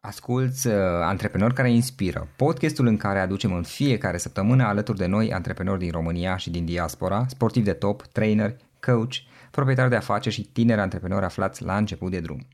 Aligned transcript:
Asculți 0.00 0.66
uh, 0.66 0.74
Antreprenori 1.02 1.54
care 1.54 1.70
inspiră, 1.70 2.28
podcastul 2.36 2.86
în 2.86 2.96
care 2.96 3.18
aducem 3.18 3.52
în 3.52 3.62
fiecare 3.62 4.18
săptămână 4.18 4.64
alături 4.64 4.98
de 4.98 5.06
noi 5.06 5.32
antreprenori 5.32 5.78
din 5.78 5.90
România 5.90 6.36
și 6.36 6.50
din 6.50 6.64
diaspora, 6.64 7.24
sportivi 7.28 7.64
de 7.64 7.72
top, 7.72 8.02
trainer, 8.02 8.56
coach, 8.80 9.12
proprietari 9.50 9.90
de 9.90 9.96
afaceri 9.96 10.34
și 10.34 10.42
tineri 10.42 10.80
antreprenori 10.80 11.24
aflați 11.24 11.62
la 11.62 11.76
început 11.76 12.10
de 12.10 12.20
drum. 12.20 12.46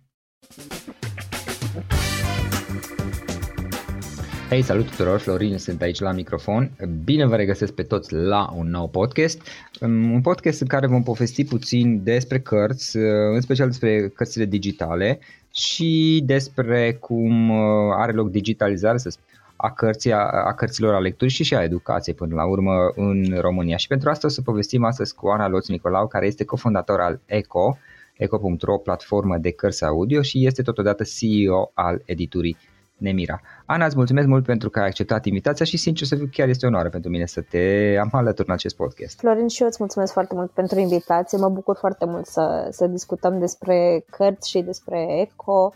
Hei, 4.49 4.63
salut 4.63 4.91
tuturor, 4.91 5.19
Florin 5.19 5.59
sunt 5.59 5.83
aici 5.83 6.01
la 6.01 6.13
microfon. 6.13 6.71
Bine 7.05 7.27
vă 7.27 7.37
regăsesc 7.37 7.73
pe 7.73 7.83
toți 7.83 8.13
la 8.13 8.53
un 8.57 8.69
nou 8.69 8.89
podcast. 8.89 9.43
Un 9.81 10.21
podcast 10.21 10.61
în 10.61 10.67
care 10.67 10.87
vom 10.87 11.03
povesti 11.03 11.45
puțin 11.45 12.03
despre 12.03 12.41
cărți, 12.41 12.97
în 13.35 13.41
special 13.41 13.67
despre 13.67 14.09
cărțile 14.09 14.45
digitale 14.45 15.19
și 15.55 16.23
despre 16.27 16.95
cum 17.01 17.51
uh, 17.51 17.95
are 17.97 18.13
loc 18.13 18.31
digitalizarea 18.31 18.99
să 18.99 19.15
a, 19.57 19.71
cărții, 19.71 20.13
a, 20.13 20.19
a 20.19 20.55
cărților, 20.55 20.95
a 20.95 20.99
lecturii 20.99 21.35
și 21.35 21.45
și 21.45 21.55
a 21.55 21.63
educației 21.63 22.15
până 22.15 22.35
la 22.35 22.47
urmă 22.47 22.93
în 22.95 23.37
România. 23.41 23.77
Și 23.77 23.87
pentru 23.87 24.11
asta 24.11 24.27
o 24.27 24.31
să 24.31 24.43
povestim 24.43 24.85
astăzi 24.85 25.15
cu 25.15 25.29
Ana 25.29 25.49
Loț 25.49 25.69
Nicolau, 25.69 26.07
care 26.07 26.27
este 26.27 26.45
cofondator 26.45 27.01
al 27.01 27.21
ECO, 27.27 27.79
eco.ro, 28.17 28.79
platformă 28.79 29.37
de 29.37 29.51
cărți 29.51 29.85
audio 29.85 30.23
și 30.23 30.47
este 30.47 30.63
totodată 30.63 31.05
CEO 31.05 31.71
al 31.75 32.03
editurii 32.05 32.57
Nemira. 32.97 33.41
Ana, 33.67 33.85
îți 33.85 33.97
mulțumesc 33.97 34.27
mult 34.27 34.45
pentru 34.45 34.71
că 34.71 34.81
ai 34.81 34.87
acceptat 34.87 35.25
invitația 35.25 35.65
și 35.65 35.77
sincer 35.77 36.07
să 36.07 36.17
fiu 36.17 36.29
chiar 36.33 36.49
este 36.49 36.67
o 36.67 36.69
onoare 36.69 36.89
pentru 36.89 37.11
mine 37.11 37.27
să 37.27 37.41
te 37.41 37.97
am 38.01 38.09
alături 38.13 38.49
în 38.49 38.55
acest 38.55 38.77
podcast. 38.77 39.19
Florin 39.19 39.49
și 39.49 39.63
eu 39.63 39.69
îți 39.69 39.77
mulțumesc 39.81 40.13
foarte 40.13 40.35
mult 40.35 40.51
pentru 40.51 40.79
invitație. 40.79 41.39
Mă 41.39 41.49
bucur 41.49 41.77
foarte 41.77 42.05
mult 42.05 42.27
să, 42.27 42.69
să 42.71 42.87
discutăm 42.87 43.39
despre 43.39 44.05
cărți 44.11 44.51
și 44.51 44.61
despre 44.61 45.07
eco. 45.21 45.73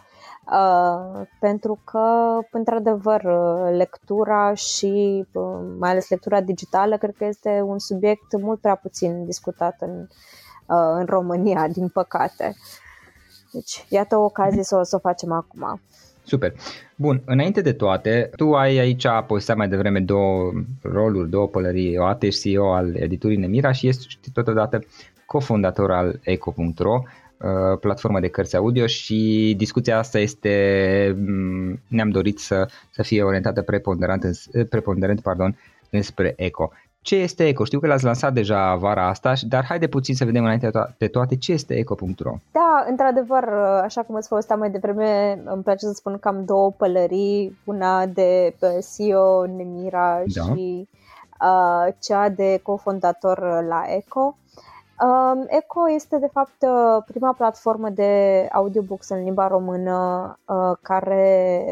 Uh, 0.52 1.26
pentru 1.40 1.80
că, 1.84 2.38
într-adevăr, 2.50 3.22
lectura 3.70 4.54
și 4.54 5.26
uh, 5.32 5.58
mai 5.78 5.90
ales 5.90 6.08
lectura 6.08 6.40
digitală, 6.40 6.96
cred 6.96 7.14
că 7.16 7.24
este 7.24 7.60
un 7.64 7.78
subiect 7.78 8.40
mult 8.40 8.60
prea 8.60 8.74
puțin 8.74 9.24
discutat 9.24 9.76
în, 9.80 10.00
uh, 10.66 10.92
în 10.98 11.04
România, 11.04 11.68
din 11.68 11.88
păcate. 11.88 12.54
Deci, 13.52 13.84
iată 13.88 14.16
o 14.16 14.24
ocazie 14.24 14.62
să 14.62 14.76
o, 14.76 14.82
să 14.82 14.96
o 14.96 14.98
facem 14.98 15.32
acum. 15.32 15.80
Super. 16.28 16.54
Bun, 16.96 17.22
înainte 17.24 17.60
de 17.60 17.72
toate, 17.72 18.30
tu 18.36 18.54
ai 18.54 18.78
aici 18.78 19.06
postat 19.26 19.56
mai 19.56 19.68
devreme 19.68 20.00
două 20.00 20.52
roluri, 20.82 21.30
două 21.30 21.48
pălării, 21.48 21.98
o 21.98 22.04
dată 22.04 22.26
ești 22.26 22.50
CEO 22.50 22.72
al 22.72 22.94
editurii 22.94 23.36
Nemira 23.36 23.72
și 23.72 23.86
ești 23.86 24.18
totodată 24.32 24.84
cofondator 25.26 25.92
al 25.92 26.20
eco.ro, 26.22 27.02
uh, 27.36 27.78
platformă 27.80 28.20
de 28.20 28.28
cărți 28.28 28.56
audio 28.56 28.86
și 28.86 29.54
discuția 29.56 29.98
asta 29.98 30.18
este, 30.18 31.16
mm, 31.18 31.80
ne-am 31.88 32.10
dorit 32.10 32.38
să, 32.38 32.68
să 32.90 33.02
fie 33.02 33.22
orientată 33.22 33.62
preponderent, 33.62 34.24
preponderent 34.68 35.20
pardon, 35.20 35.58
înspre 35.90 36.34
eco. 36.36 36.72
Ce 37.00 37.16
este 37.16 37.46
Eco? 37.46 37.64
Știu 37.64 37.80
că 37.80 37.86
l-ați 37.86 38.04
lansat 38.04 38.32
deja 38.32 38.74
vara 38.74 39.08
asta, 39.08 39.32
dar 39.48 39.64
haide 39.64 39.86
puțin 39.86 40.14
să 40.14 40.24
vedem 40.24 40.42
înainte 40.44 40.70
de 40.98 41.08
toate 41.08 41.36
ce 41.36 41.52
este 41.52 41.74
eco.ro. 41.74 42.34
Da, 42.52 42.84
într-adăvăr, 42.88 43.48
așa 43.82 44.02
cum 44.02 44.14
îți 44.14 44.28
povesteam 44.28 44.58
mai 44.58 44.70
devreme, 44.70 45.42
îmi 45.44 45.62
place 45.62 45.86
să 45.86 45.92
spun 45.92 46.18
că 46.18 46.28
am 46.28 46.44
două 46.44 46.70
pălării, 46.70 47.58
una 47.64 48.06
de 48.06 48.54
CEO 48.96 49.46
Nemira 49.46 50.22
da. 50.34 50.42
și 50.42 50.88
uh, 51.40 51.94
cea 52.00 52.28
de 52.28 52.60
cofondator 52.62 53.64
la 53.68 53.84
Eco. 53.96 54.36
Um, 55.00 55.46
Eco 55.48 55.90
este 55.94 56.18
de 56.18 56.28
fapt 56.32 56.64
prima 57.06 57.32
platformă 57.32 57.88
de 57.88 58.46
audiobooks 58.52 59.08
în 59.08 59.22
limba 59.22 59.46
română 59.46 60.38
uh, 60.44 60.76
care 60.82 61.64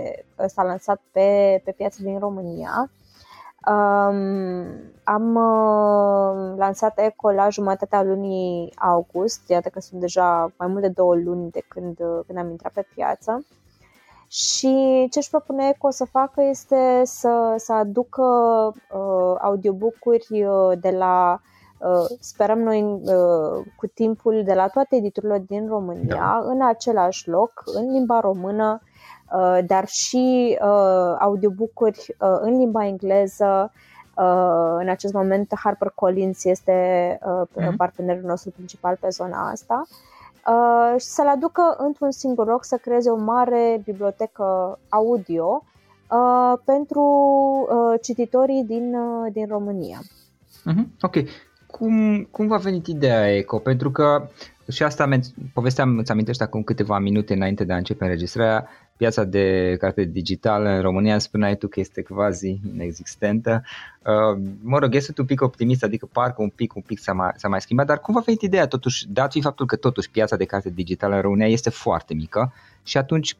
s-a 0.47 0.63
lansat 0.63 1.01
pe, 1.13 1.61
pe 1.65 1.71
piață 1.71 2.03
din 2.03 2.19
România. 2.19 2.91
Um, 3.67 4.67
am 5.05 5.35
uh, 5.35 6.57
lansat 6.57 6.99
Eco 6.99 7.31
la 7.31 7.49
jumătatea 7.49 8.03
lunii 8.03 8.73
august, 8.77 9.49
iată 9.49 9.69
că 9.69 9.81
sunt 9.81 10.01
deja 10.01 10.53
mai 10.59 10.69
mult 10.69 10.81
de 10.81 10.89
două 10.89 11.15
luni 11.15 11.51
de 11.51 11.63
când, 11.69 12.01
uh, 12.01 12.21
când 12.27 12.39
am 12.39 12.51
intrat 12.51 12.73
pe 12.73 12.87
piață. 12.95 13.47
Și 14.29 15.07
ce 15.11 15.19
își 15.19 15.31
propune 15.31 15.69
Eco 15.75 15.91
să 15.91 16.05
facă 16.05 16.43
este 16.43 17.03
să, 17.05 17.55
să 17.57 17.73
aducă 17.73 18.23
uh, 18.93 19.37
audiobook-uri 19.41 20.45
uh, 20.45 20.79
de 20.81 20.91
la, 20.91 21.41
uh, 21.79 22.17
sperăm 22.21 22.59
noi 22.59 22.83
uh, 22.83 23.67
cu 23.77 23.87
timpul, 23.87 24.43
de 24.45 24.55
la 24.55 24.69
toate 24.69 24.97
editurile 24.97 25.45
din 25.47 25.69
România, 25.69 26.17
da. 26.17 26.43
în 26.45 26.63
același 26.63 27.29
loc, 27.29 27.63
în 27.75 27.93
limba 27.93 28.21
română, 28.21 28.81
uh, 28.83 28.96
dar 29.67 29.87
și 29.87 30.59
uh, 30.63 31.17
audiobook-uri 31.19 32.17
uh, 32.19 32.39
în 32.41 32.59
limba 32.59 32.87
engleză, 32.87 33.71
Uh, 34.17 34.77
în 34.79 34.89
acest 34.89 35.13
moment 35.13 35.53
HarperCollins 35.63 36.45
este 36.45 37.19
uh, 37.27 37.49
mhm. 37.55 37.77
partenerul 37.77 38.23
nostru 38.25 38.51
principal 38.51 38.97
pe 39.01 39.09
zona 39.09 39.51
asta 39.51 39.87
uh, 40.47 41.01
și 41.01 41.07
să-l 41.07 41.27
aducă 41.27 41.77
într-un 41.79 42.11
singur 42.11 42.47
loc 42.47 42.65
să 42.65 42.77
creeze 42.77 43.11
o 43.11 43.17
mare 43.17 43.81
bibliotecă 43.85 44.79
audio 44.89 45.65
pentru 46.65 47.05
cititorii 48.03 48.65
din, 48.65 48.97
din 49.33 49.47
România. 49.47 49.99
Uh-huh. 50.03 51.01
Ok. 51.01 51.15
Cum, 51.67 52.23
cum 52.31 52.47
v-a 52.47 52.57
venit 52.57 52.87
ideea 52.87 53.37
ECO? 53.37 53.59
Pentru 53.59 53.91
că 53.91 54.29
și 54.71 54.83
asta 54.83 55.09
povesteam, 55.53 55.99
îți 55.99 56.11
amintești 56.11 56.43
acum 56.43 56.63
câteva 56.63 56.99
minute 56.99 57.35
înainte 57.35 57.65
de 57.65 57.73
a 57.73 57.77
începe 57.77 58.05
înregistrarea, 58.05 58.69
piața 58.97 59.25
de 59.25 59.77
carte 59.79 60.05
digitală 60.05 60.69
în 60.69 60.81
România, 60.81 61.19
spuneai 61.19 61.57
tu 61.57 61.69
că 61.69 61.81
este 61.81 62.03
quasi 62.03 62.61
inexistentă. 62.75 63.63
Uh, 64.03 64.41
mă 64.63 64.79
rog, 64.79 64.95
este 64.95 65.13
un 65.21 65.27
pic 65.27 65.43
optimist, 65.43 65.85
adică 65.85 66.09
parcă 66.13 66.43
un 66.43 66.49
pic, 66.49 66.75
un 66.75 66.83
pic 66.83 66.99
s-a 66.99 67.13
mai, 67.13 67.31
s-a 67.37 67.49
mai 67.49 67.61
schimbat, 67.61 67.87
dar 67.87 68.01
cum 68.01 68.15
va 68.15 68.21
venit 68.21 68.43
ideea 68.43 68.67
totuși, 68.67 69.07
dat 69.09 69.31
fiind 69.31 69.47
faptul 69.47 69.67
că 69.67 69.77
totuși 69.77 70.11
piața 70.11 70.37
de 70.37 70.45
carte 70.45 70.71
digitală 70.71 71.15
în 71.15 71.21
România 71.21 71.47
este 71.47 71.71
foarte 71.71 72.15
mică 72.15 72.53
și 72.83 72.97
atunci 72.97 73.37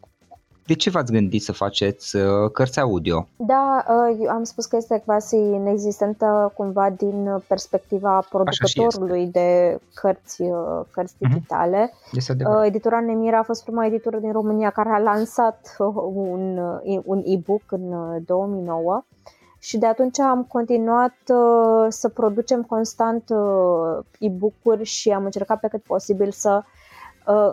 de 0.67 0.75
ce 0.75 0.91
v-ați 0.91 1.13
gândit 1.13 1.43
să 1.43 1.53
faceți 1.53 2.17
uh, 2.17 2.51
cărți 2.53 2.81
audio? 2.81 3.29
Da, 3.37 3.85
uh, 3.89 4.17
eu 4.21 4.31
am 4.31 4.45
spus 4.45 4.67
că 4.67 4.77
este 4.77 5.03
quasi 5.05 5.37
inexistentă 5.37 6.53
cumva 6.57 6.91
din 6.91 7.43
perspectiva 7.47 8.27
producătorului 8.31 9.27
de 9.27 9.79
cărți, 9.95 10.43
uh, 10.43 10.81
cărți 10.91 11.15
uh-huh. 11.15 11.29
digitale. 11.29 11.93
Editura 12.65 13.01
Nemira 13.01 13.39
a 13.39 13.43
fost 13.43 13.65
prima 13.65 13.87
editură 13.87 14.19
din 14.19 14.33
România 14.33 14.71
care 14.71 14.89
a 14.89 14.99
lansat 14.99 15.77
un, 16.15 16.59
un 17.05 17.23
e-book 17.25 17.63
în 17.69 17.95
2009 18.25 19.05
și 19.59 19.79
de 19.79 19.87
atunci 19.87 20.19
am 20.19 20.45
continuat 20.45 21.17
uh, 21.27 21.87
să 21.89 22.09
producem 22.09 22.63
constant 22.63 23.25
uh, 23.29 24.05
e-book-uri 24.19 24.85
și 24.85 25.11
am 25.11 25.25
încercat 25.25 25.61
pe 25.61 25.69
cât 25.69 25.83
posibil 25.83 26.31
să 26.31 26.63
Uh, 26.63 26.65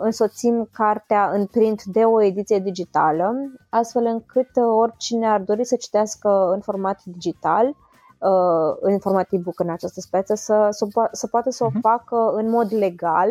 însoțim 0.00 0.68
cartea 0.72 1.30
în 1.30 1.46
print 1.46 1.84
de 1.84 2.04
o 2.04 2.22
ediție 2.22 2.58
digitală, 2.58 3.34
astfel 3.68 4.04
încât 4.04 4.48
uh, 4.54 4.64
oricine 4.76 5.28
ar 5.28 5.40
dori 5.40 5.64
să 5.64 5.76
citească 5.76 6.50
în 6.52 6.60
format 6.60 7.04
digital, 7.04 7.66
uh, 7.66 8.76
în 8.80 8.98
format 8.98 9.26
e-book 9.30 9.60
în 9.60 9.70
această 9.70 10.00
speță, 10.00 10.34
să, 10.34 10.68
să, 10.70 10.86
să 11.12 11.26
poată 11.26 11.50
să 11.50 11.64
o 11.64 11.68
mhm. 11.72 11.80
facă 11.80 12.32
în 12.34 12.50
mod 12.50 12.72
legal 12.72 13.30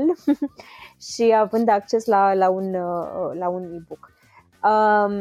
și 1.13 1.36
având 1.40 1.69
acces 1.69 2.06
la, 2.06 2.34
la, 2.34 2.50
un, 2.50 2.72
la 3.34 3.48
un 3.48 3.63
e-book. 3.63 4.12
Um, 4.63 5.13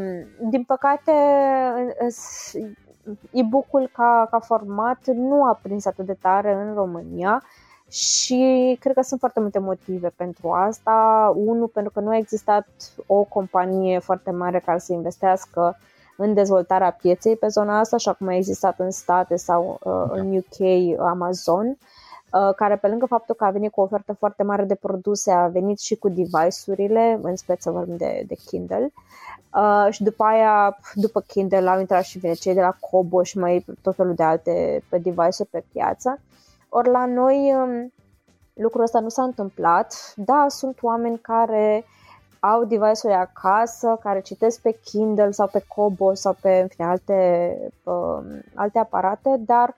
din 0.51 0.65
păcate, 0.65 1.13
e-book-ul 3.31 3.91
ca, 3.93 4.27
ca 4.31 4.39
format 4.39 5.07
nu 5.07 5.45
a 5.45 5.59
prins 5.63 5.87
atât 5.87 6.07
de 6.07 6.17
tare 6.21 6.53
în 6.53 6.75
România 6.75 7.43
și 7.93 8.77
cred 8.81 8.95
că 8.95 9.03
sunt 9.03 9.21
foarte 9.21 9.41
multe 9.41 9.59
motive 9.59 10.13
pentru 10.17 10.51
asta. 10.51 11.33
Unul, 11.37 11.69
pentru 11.69 11.93
că 11.93 12.01
nu 12.01 12.09
a 12.09 12.17
existat 12.17 12.69
o 13.07 13.23
companie 13.23 13.99
foarte 13.99 14.31
mare 14.31 14.59
care 14.59 14.79
să 14.79 14.93
investească 14.93 15.79
în 16.17 16.35
dezvoltarea 16.35 16.91
pieței 16.91 17.37
pe 17.37 17.47
zona 17.47 17.79
asta, 17.79 17.97
așa 17.97 18.13
cum 18.13 18.27
a 18.27 18.35
existat 18.35 18.79
în 18.79 18.91
state 18.91 19.37
sau 19.37 19.79
uh, 19.83 20.05
în 20.09 20.37
UK 20.37 20.59
Amazon, 21.01 21.67
uh, 21.67 22.55
care 22.57 22.77
pe 22.77 22.89
lângă 22.89 23.07
faptul 23.07 23.35
că 23.35 23.45
a 23.45 23.51
venit 23.51 23.71
cu 23.71 23.81
o 23.81 23.83
ofertă 23.83 24.13
foarte 24.13 24.43
mare 24.43 24.65
de 24.65 24.75
produse, 24.75 25.31
a 25.33 25.47
venit 25.47 25.81
și 25.81 25.95
cu 25.95 26.09
device-urile, 26.09 27.19
în 27.23 27.37
speță 27.37 27.71
vorbim 27.71 27.97
de, 27.97 28.25
de 28.27 28.35
Kindle. 28.47 28.93
Uh, 29.55 29.87
și 29.91 30.03
după 30.03 30.25
aia, 30.25 30.79
după 30.95 31.21
Kindle, 31.21 31.69
au 31.71 31.81
intrat 31.81 32.03
și 32.03 32.19
vine 32.19 32.33
cei 32.33 32.55
de 32.55 32.61
la 32.61 32.77
Kobo 32.81 33.23
și 33.23 33.39
mai 33.39 33.65
tot 33.83 33.95
felul 33.95 34.15
de 34.15 34.23
alte 34.23 34.83
device-uri 34.89 35.51
pe 35.51 35.65
piață. 35.73 36.21
Ori 36.75 36.89
la 36.89 37.07
noi 37.07 37.55
um, 37.55 37.93
lucrul 38.55 38.83
ăsta 38.83 39.01
nu 39.01 39.09
s-a 39.09 39.23
întâmplat. 39.23 40.13
Da, 40.17 40.47
sunt 40.49 40.79
oameni 40.83 41.19
care 41.19 41.85
au 42.41 42.65
device-uri 42.65 43.15
acasă, 43.15 43.99
care 44.03 44.21
citesc 44.21 44.61
pe 44.61 44.79
Kindle 44.85 45.31
sau 45.31 45.47
pe 45.47 45.65
Kobo 45.75 46.15
sau 46.15 46.37
pe 46.41 46.59
în 46.61 46.69
fine, 46.69 46.87
alte, 46.87 47.59
uh, 47.83 48.41
alte 48.55 48.79
aparate, 48.79 49.41
dar 49.47 49.69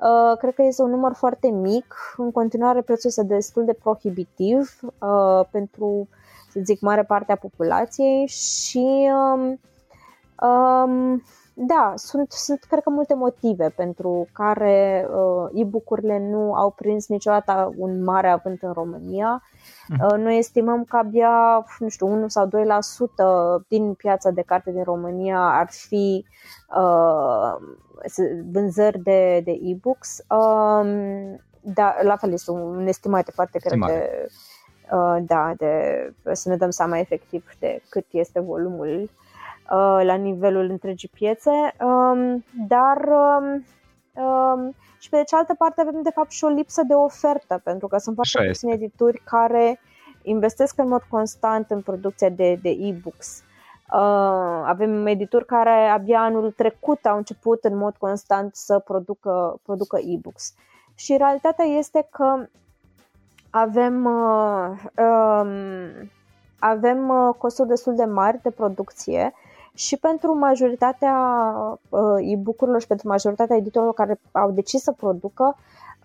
uh, 0.00 0.38
cred 0.38 0.54
că 0.54 0.62
este 0.62 0.82
un 0.82 0.90
număr 0.90 1.12
foarte 1.14 1.48
mic. 1.48 1.94
În 2.16 2.30
continuare 2.30 2.80
prețul 2.80 3.10
este 3.10 3.22
destul 3.22 3.64
de 3.64 3.72
prohibitiv 3.82 4.78
uh, 4.82 5.46
pentru, 5.50 6.08
să 6.50 6.60
zic, 6.64 6.80
mare 6.80 7.02
parte 7.02 7.32
a 7.32 7.36
populației 7.36 8.26
și 8.26 9.10
um, 9.34 9.60
um, 10.48 11.22
da, 11.60 11.92
sunt, 11.96 12.32
sunt 12.32 12.64
cred 12.68 12.82
că 12.82 12.90
multe 12.90 13.14
motive 13.14 13.68
pentru 13.68 14.26
care 14.32 15.08
uh, 15.10 15.60
e-book-urile 15.60 16.18
nu 16.18 16.54
au 16.54 16.70
prins 16.70 17.08
niciodată 17.08 17.72
un 17.76 18.04
mare 18.04 18.28
avânt 18.28 18.62
în 18.62 18.72
România. 18.72 19.42
Uh, 20.02 20.16
noi 20.16 20.38
estimăm 20.38 20.84
că 20.84 20.96
abia, 20.96 21.64
nu 21.78 21.88
știu, 21.88 22.06
1 22.06 22.28
sau 22.28 22.46
2% 22.46 22.50
din 23.68 23.94
piața 23.94 24.30
de 24.30 24.42
carte 24.42 24.70
din 24.70 24.82
România 24.82 25.38
ar 25.38 25.68
fi 25.70 26.26
uh, 26.76 27.54
vânzări 28.52 28.98
de, 28.98 29.40
de 29.44 29.58
e-books. 29.62 30.18
Uh, 30.28 31.36
da, 31.60 31.96
la 32.02 32.16
fel 32.16 32.32
este 32.32 32.50
un 32.50 32.86
estimat 32.86 33.30
foarte 33.34 33.58
cred 33.58 33.80
de, 33.86 34.26
uh, 34.92 35.16
da, 35.20 35.52
de, 35.56 35.72
să 36.32 36.48
ne 36.48 36.56
dăm 36.56 36.70
seama 36.70 36.98
efectiv 36.98 37.44
de 37.58 37.82
cât 37.88 38.06
este 38.10 38.40
volumul 38.40 38.88
Uh, 39.00 39.26
la 40.02 40.14
nivelul 40.14 40.70
întregii 40.70 41.10
piețe, 41.14 41.74
um, 41.80 42.44
dar 42.68 43.08
um, 43.08 43.64
um, 44.24 44.74
și 44.98 45.08
pe 45.08 45.16
de 45.16 45.22
cealaltă 45.24 45.54
parte 45.54 45.80
avem 45.80 46.02
de 46.02 46.10
fapt 46.10 46.30
și 46.30 46.44
o 46.44 46.48
lipsă 46.48 46.82
de 46.82 46.94
ofertă, 46.94 47.60
pentru 47.64 47.86
că 47.86 47.98
sunt 47.98 48.14
foarte 48.14 48.48
puține 48.48 48.72
edituri 48.72 49.22
care 49.24 49.80
investesc 50.22 50.78
în 50.78 50.88
mod 50.88 51.02
constant 51.08 51.70
în 51.70 51.80
producția 51.80 52.28
de, 52.28 52.58
de 52.62 52.68
e-books. 52.68 53.42
Uh, 53.92 54.62
avem 54.64 55.06
edituri 55.06 55.46
care 55.46 55.70
abia 55.70 56.20
anul 56.20 56.50
trecut 56.50 57.06
au 57.06 57.16
început 57.16 57.64
în 57.64 57.76
mod 57.76 57.96
constant 57.96 58.54
să 58.54 58.78
producă, 58.78 59.60
producă 59.62 59.98
e-books. 59.98 60.54
Și 60.94 61.16
realitatea 61.16 61.64
este 61.64 62.08
că 62.10 62.46
avem, 63.50 64.04
uh, 64.04 64.68
um, 65.04 66.10
avem 66.58 67.08
uh, 67.08 67.34
costuri 67.38 67.68
destul 67.68 67.94
de 67.94 68.04
mari 68.04 68.42
de 68.42 68.50
producție 68.50 69.32
și 69.78 69.96
pentru 69.96 70.38
majoritatea 70.38 71.14
uh, 71.88 72.16
e-book-urilor 72.20 72.80
și 72.80 72.86
pentru 72.86 73.08
majoritatea 73.08 73.56
editorilor 73.56 73.94
care 73.94 74.20
au 74.32 74.50
decis 74.50 74.82
să 74.82 74.92
producă, 74.92 75.56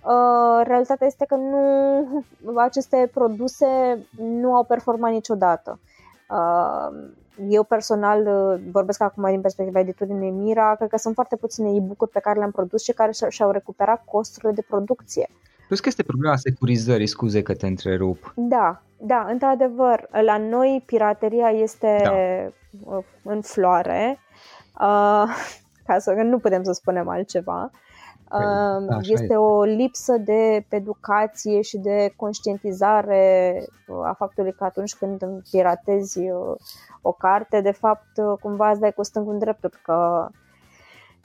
uh, 0.05 0.61
realitatea 0.63 1.07
este 1.07 1.25
că 1.25 1.35
nu, 1.35 2.55
aceste 2.67 3.09
produse 3.13 3.99
nu 4.17 4.55
au 4.55 4.63
performat 4.63 5.11
niciodată. 5.11 5.79
Uh, 6.29 7.11
eu 7.49 7.63
personal 7.63 8.23
vorbesc 8.71 9.01
acum 9.01 9.29
din 9.29 9.41
perspectiva 9.41 9.79
editurii 9.79 10.13
Nemira, 10.13 10.75
cred 10.75 10.89
că 10.89 10.97
sunt 10.97 11.13
foarte 11.13 11.35
puține 11.35 11.75
e-book-uri 11.75 12.11
pe 12.11 12.19
care 12.19 12.37
le-am 12.37 12.51
produs 12.51 12.83
și 12.83 12.91
care 12.91 13.11
și-au 13.29 13.51
recuperat 13.51 14.03
costurile 14.05 14.51
de 14.51 14.65
producție. 14.67 15.29
Plus 15.67 15.79
că 15.79 15.87
este 15.87 16.03
problema 16.03 16.35
securizării, 16.35 17.07
scuze 17.07 17.41
că 17.41 17.53
te 17.53 17.67
întrerup. 17.67 18.33
Da, 18.35 18.81
da, 18.97 19.25
într-adevăr, 19.29 20.07
la 20.25 20.37
noi 20.37 20.83
pirateria 20.85 21.49
este 21.49 21.99
da. 22.03 22.11
Uh, 22.95 23.03
în 23.23 23.41
floare, 23.41 24.19
uh, 24.73 25.29
ca 25.87 25.99
să 25.99 26.11
nu 26.11 26.39
putem 26.39 26.63
să 26.63 26.71
spunem 26.71 27.07
altceva. 27.07 27.71
Păi, 28.29 28.45
uh, 28.45 28.85
da, 28.87 28.97
este 29.01 29.35
o 29.35 29.63
lipsă 29.63 30.17
de 30.17 30.65
educație 30.69 31.61
și 31.61 31.77
de 31.77 32.13
conștientizare 32.15 33.55
a 34.03 34.13
faptului 34.13 34.53
că 34.53 34.63
atunci 34.63 34.95
când 34.95 35.23
piratezi 35.51 36.19
o 37.01 37.11
carte, 37.11 37.61
de 37.61 37.71
fapt, 37.71 38.09
cumva 38.41 38.69
îți 38.69 38.79
dai 38.79 38.93
cu 38.93 39.03
stângul 39.03 39.33
în 39.33 39.39
dreptul, 39.39 39.71
că 39.83 40.27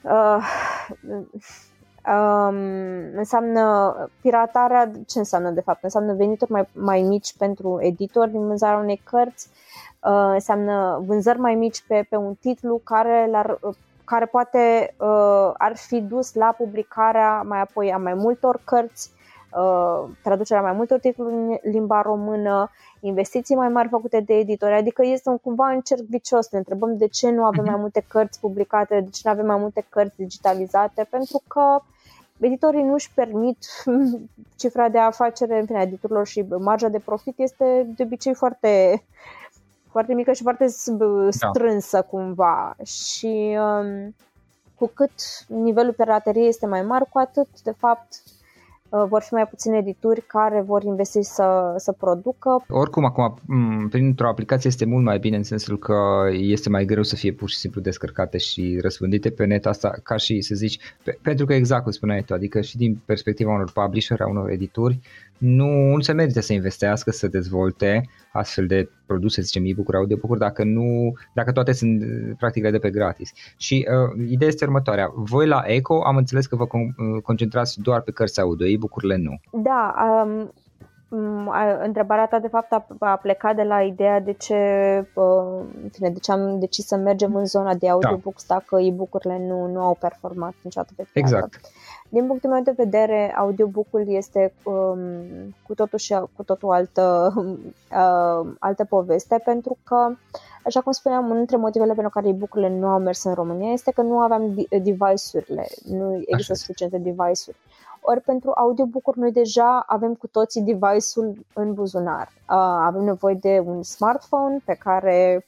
uh, 0.03 0.45
um, 2.09 2.55
înseamnă 3.15 3.95
piratarea, 4.21 4.91
ce 5.07 5.17
înseamnă 5.17 5.49
de 5.49 5.61
fapt? 5.61 5.83
Înseamnă 5.83 6.13
venituri 6.13 6.51
mai, 6.51 6.67
mai 6.73 7.01
mici 7.01 7.35
pentru 7.37 7.77
editori 7.81 8.31
din 8.31 8.47
vânzarea 8.47 8.77
unei 8.77 9.01
cărți, 9.03 9.49
uh, 10.03 10.31
înseamnă 10.33 11.03
vânzări 11.05 11.39
mai 11.39 11.55
mici 11.55 11.83
pe, 11.87 12.05
pe 12.09 12.15
un 12.15 12.33
titlu 12.33 12.81
care, 12.83 13.27
l-ar, 13.31 13.59
care 14.03 14.25
poate 14.25 14.95
uh, 14.97 15.51
ar 15.57 15.75
fi 15.75 16.01
dus 16.01 16.33
la 16.33 16.55
publicarea 16.57 17.41
mai 17.41 17.61
apoi 17.61 17.93
a 17.93 17.97
mai 17.97 18.13
multor 18.13 18.61
cărți, 18.63 19.11
uh, 19.57 20.09
traducerea 20.23 20.61
mai 20.61 20.71
multor 20.71 20.99
titluri 20.99 21.33
în 21.33 21.57
limba 21.61 22.01
română, 22.01 22.69
investiții 22.99 23.55
mai 23.55 23.69
mari 23.69 23.87
făcute 23.87 24.19
de 24.19 24.33
editori, 24.33 24.73
adică 24.73 25.05
este 25.05 25.29
un 25.29 25.37
cumva 25.37 25.71
un 25.73 25.81
cerc 25.81 26.01
vicios. 26.01 26.49
Ne 26.49 26.57
întrebăm 26.57 26.97
de 26.97 27.07
ce 27.07 27.29
nu 27.29 27.43
avem 27.43 27.63
mai 27.63 27.73
mhm. 27.73 27.81
multe 27.81 28.05
cărți 28.07 28.39
publicate, 28.39 28.99
de 28.99 29.09
ce 29.09 29.21
nu 29.23 29.31
avem 29.31 29.45
mai 29.45 29.57
multe 29.59 29.85
cărți 29.89 30.15
digitalizate, 30.15 31.07
pentru 31.09 31.41
că 31.47 31.81
editorii 32.39 32.83
nu 32.83 32.93
își 32.93 33.11
permit 33.13 33.57
cifra 34.59 34.89
de 34.89 34.97
afacere 34.97 35.59
în 35.59 35.65
fine, 35.65 35.81
editorilor 35.81 36.27
și 36.27 36.45
marja 36.59 36.87
de 36.87 36.99
profit 36.99 37.39
este 37.39 37.87
de 37.95 38.03
obicei 38.03 38.33
foarte, 38.33 39.03
foarte 39.91 40.13
mică 40.13 40.31
și 40.31 40.41
foarte 40.41 40.65
da. 40.85 41.29
strânsă 41.31 41.97
da. 41.97 42.01
cumva 42.01 42.75
și 42.83 43.57
um, 43.59 44.15
cu 44.75 44.91
cât 44.93 45.11
nivelul 45.47 45.93
pirateriei 45.93 46.47
este 46.47 46.65
mai 46.65 46.81
mare, 46.81 47.05
cu 47.09 47.19
atât 47.19 47.47
de 47.63 47.73
fapt 47.77 48.07
Uh, 48.13 48.38
vor 48.89 49.21
fi 49.21 49.33
mai 49.33 49.47
puține 49.47 49.77
edituri 49.77 50.21
care 50.21 50.61
vor 50.61 50.83
investi 50.83 51.21
să, 51.21 51.73
să 51.77 51.91
producă. 51.91 52.63
Oricum, 52.69 53.05
acum, 53.05 53.39
printr-o 53.89 54.27
aplicație 54.27 54.69
este 54.69 54.85
mult 54.85 55.03
mai 55.03 55.19
bine 55.19 55.37
în 55.37 55.43
sensul 55.43 55.77
că 55.79 55.97
este 56.31 56.69
mai 56.69 56.85
greu 56.85 57.03
să 57.03 57.15
fie 57.15 57.33
pur 57.33 57.49
și 57.49 57.57
simplu 57.57 57.81
descărcate 57.81 58.37
și 58.37 58.79
răspândite 58.81 59.29
pe 59.29 59.45
net 59.45 59.65
asta, 59.65 59.93
ca 60.03 60.15
și 60.15 60.41
să 60.41 60.55
zici, 60.55 60.79
pe, 61.03 61.17
pentru 61.21 61.45
că 61.45 61.53
exact 61.53 61.83
cum 61.83 61.91
spuneai 61.91 62.21
tu, 62.21 62.33
adică 62.33 62.61
și 62.61 62.77
din 62.77 63.01
perspectiva 63.05 63.53
unor 63.53 63.71
publisher, 63.71 64.21
a 64.21 64.27
unor 64.27 64.49
edituri, 64.49 64.99
nu, 65.37 65.95
nu 65.95 65.99
se 65.99 66.11
merită 66.11 66.41
să 66.41 66.53
investească, 66.53 67.11
să 67.11 67.27
dezvolte 67.27 68.09
astfel 68.31 68.67
de 68.67 68.89
produse, 69.05 69.41
zicem, 69.41 69.63
e-book-uri, 69.65 69.97
audiobook-uri, 69.97 70.39
dacă, 70.39 70.63
nu, 70.63 71.13
dacă 71.33 71.51
toate 71.51 71.71
sunt 71.71 72.03
practic 72.37 72.71
de 72.71 72.77
pe 72.77 72.89
gratis. 72.89 73.31
Și 73.57 73.87
uh, 73.89 74.25
ideea 74.29 74.49
este 74.49 74.65
următoarea. 74.65 75.11
Voi 75.15 75.47
la 75.47 75.63
ECO 75.65 76.03
am 76.03 76.17
înțeles 76.17 76.45
că 76.45 76.55
vă 76.55 76.67
uh, 76.71 77.21
concentrați 77.21 77.81
doar 77.81 78.01
pe 78.01 78.11
cărți 78.11 78.39
audio, 78.39 78.67
e-book-urile 78.79 79.15
nu. 79.15 79.61
Da, 79.61 79.93
um, 80.23 80.51
întrebarea 81.83 82.27
ta 82.27 82.39
de 82.39 82.47
fapt 82.47 82.71
a, 82.71 82.85
a 82.99 83.15
plecat 83.15 83.55
de 83.55 83.63
la 83.63 83.81
ideea 83.81 84.19
de 84.19 84.33
ce, 84.33 84.55
uh, 85.13 85.63
în 85.83 85.89
fine, 85.91 86.09
de 86.09 86.19
ce 86.19 86.31
am 86.31 86.59
decis 86.59 86.85
să 86.85 86.95
mergem 86.95 87.35
în 87.35 87.45
zona 87.45 87.73
de 87.73 87.89
audiobooks 87.89 88.45
da. 88.47 88.53
dacă 88.53 88.81
e-book-urile 88.81 89.45
nu, 89.47 89.67
nu 89.67 89.79
au 89.79 89.97
performat 89.99 90.53
niciodată 90.61 90.93
pe 90.95 91.07
piață. 91.13 91.35
Exact. 91.35 91.59
Din 92.09 92.27
punctul 92.27 92.49
meu 92.49 92.61
de 92.61 92.73
vedere, 92.75 93.35
audiobook-ul 93.37 94.03
este 94.07 94.53
um, 94.63 94.99
cu 95.67 95.73
totul 95.73 95.97
și 95.97 96.15
cu 96.35 96.43
totul 96.43 96.69
altă, 96.69 97.33
uh, 97.35 98.53
altă 98.67 98.85
poveste, 98.85 99.41
pentru 99.45 99.77
că, 99.83 100.11
așa 100.65 100.81
cum 100.81 100.91
spuneam, 100.91 101.23
unul 101.23 101.37
dintre 101.37 101.57
motivele 101.57 101.93
pentru 101.93 102.11
care 102.11 102.27
e-book-urile 102.27 102.69
nu 102.69 102.87
au 102.87 102.99
mers 102.99 103.23
în 103.23 103.33
România 103.33 103.71
este 103.71 103.91
că 103.91 104.01
nu 104.01 104.19
aveam 104.19 104.53
device-urile, 104.69 105.67
nu 105.85 106.13
există 106.15 106.51
așa. 106.51 106.53
suficiente 106.53 106.97
device-uri. 106.97 107.57
Ori 108.01 108.21
pentru 108.21 108.51
audiobook-uri 108.55 109.19
noi 109.19 109.31
deja 109.31 109.83
avem 109.87 110.13
cu 110.13 110.27
toții 110.27 110.61
device-ul 110.61 111.45
în 111.53 111.73
buzunar. 111.73 112.27
Uh, 112.27 112.55
avem 112.85 113.03
nevoie 113.03 113.35
de 113.35 113.63
un 113.65 113.83
smartphone 113.83 114.61
pe 114.65 114.73
care 114.73 115.45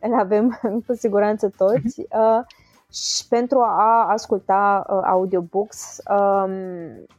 îl 0.00 0.14
avem 0.14 0.60
cu 0.86 0.94
siguranță 0.94 1.52
toți. 1.56 2.00
Uh, 2.00 2.40
și 2.92 3.28
pentru 3.28 3.58
a 3.58 4.06
asculta 4.08 4.86
uh, 4.88 5.00
audiobooks 5.04 6.02
um, 6.10 6.52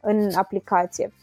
în 0.01 0.29
aplicație. 0.35 1.13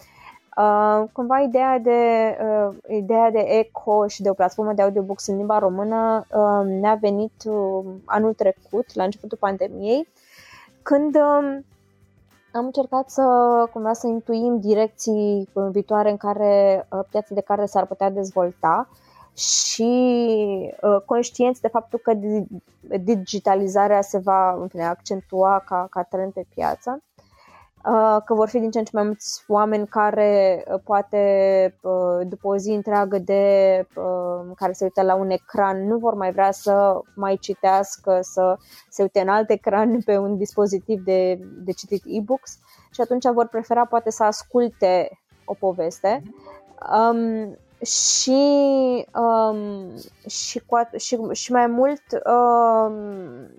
Uh, 0.57 1.05
cumva 1.13 1.41
ideea 1.41 1.79
de, 1.79 2.37
uh, 2.43 2.77
ideea 2.89 3.31
de 3.31 3.39
eco 3.39 4.07
și 4.07 4.23
de 4.23 4.31
o 4.31 4.35
platformă 4.35 4.73
de 4.73 4.83
audiobooks 4.83 5.27
în 5.27 5.37
limba 5.37 5.59
română 5.59 6.27
uh, 6.31 6.67
ne-a 6.67 6.95
venit 6.95 7.33
uh, 7.45 7.85
anul 8.05 8.35
trecut, 8.35 8.95
la 8.95 9.05
începutul 9.05 9.39
pandemiei, 9.41 10.09
când 10.83 11.15
uh, 11.15 11.59
am 12.53 12.65
încercat 12.65 13.11
să 13.11 13.23
cumva 13.73 13.93
să 13.93 14.07
intuim 14.07 14.61
direcții 14.61 15.49
viitoare 15.71 16.11
în 16.11 16.17
care 16.17 16.87
uh, 16.91 17.01
piața 17.11 17.35
de 17.35 17.41
care 17.41 17.67
s-ar 17.67 17.87
putea 17.87 18.11
dezvolta 18.11 18.89
și 19.35 19.93
uh, 20.83 20.97
conștienți 21.05 21.61
de 21.61 21.69
faptul 21.69 21.99
că 21.99 22.13
digitalizarea 22.99 24.01
se 24.01 24.19
va 24.19 24.53
în 24.53 24.69
fine, 24.69 24.85
accentua 24.85 25.63
ca, 25.67 25.87
ca 25.91 26.03
trend 26.03 26.33
pe 26.33 26.47
piață, 26.55 26.91
uh, 26.91 27.10
că 28.25 28.35
vor 28.35 28.49
fi 28.49 28.59
din 28.59 28.71
ce 28.71 28.79
în 28.79 28.85
ce 28.85 28.91
mai 28.95 29.03
mulți 29.03 29.45
oameni 29.49 29.87
care 29.87 30.65
uh, 30.69 30.81
poate 30.85 31.19
uh, 31.83 32.27
după 32.27 32.49
o 32.49 32.57
zi 32.57 32.71
întreagă 32.71 33.19
de 33.19 33.87
uh, 33.95 34.53
care 34.57 34.73
se 34.73 34.85
uită 34.85 35.03
la 35.03 35.15
un 35.15 35.31
ecran 35.31 35.87
nu 35.87 35.99
vor 35.99 36.15
mai 36.15 36.33
vrea 36.33 36.51
să 36.51 37.01
mai 37.15 37.37
citească, 37.37 38.19
să 38.23 38.57
se 38.89 39.03
uite 39.03 39.21
în 39.21 39.29
alt 39.29 39.51
ecran 39.51 40.01
pe 40.01 40.17
un 40.17 40.37
dispozitiv 40.37 41.05
de, 41.05 41.39
de 41.65 41.73
citit 41.73 42.03
e-books 42.07 42.59
și 42.91 43.01
atunci 43.01 43.25
vor 43.33 43.47
prefera 43.47 43.85
poate 43.85 44.11
să 44.11 44.25
asculte 44.25 45.21
o 45.45 45.55
poveste. 45.55 46.23
Mm-hmm 46.23 46.61
Um, 46.89 47.57
și, 47.85 48.41
um, 49.15 49.97
și, 50.27 50.63
cu, 50.67 50.77
și, 50.97 51.19
și 51.33 51.53
mai 51.53 51.67
mult 51.67 52.03
um, 52.13 52.95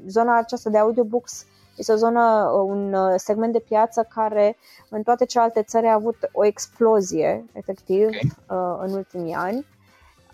zona 0.08 0.38
aceasta 0.38 0.70
de 0.70 0.78
audiobooks 0.78 1.46
este 1.82 1.94
o 1.94 1.96
zonă, 2.08 2.52
un 2.66 2.94
uh, 2.94 3.14
segment 3.16 3.54
de 3.54 3.60
piață 3.60 4.08
care 4.14 4.58
în 4.90 5.04
toate 5.04 5.26
celelalte 5.26 5.64
țări 5.64 5.88
a 5.88 5.94
avut 5.94 6.16
o 6.32 6.46
explozie, 6.46 7.46
efectiv, 7.54 8.06
okay. 8.06 8.32
Uh, 8.50 8.80
în 8.82 8.94
ultimii 8.94 9.34
ani. 9.34 9.66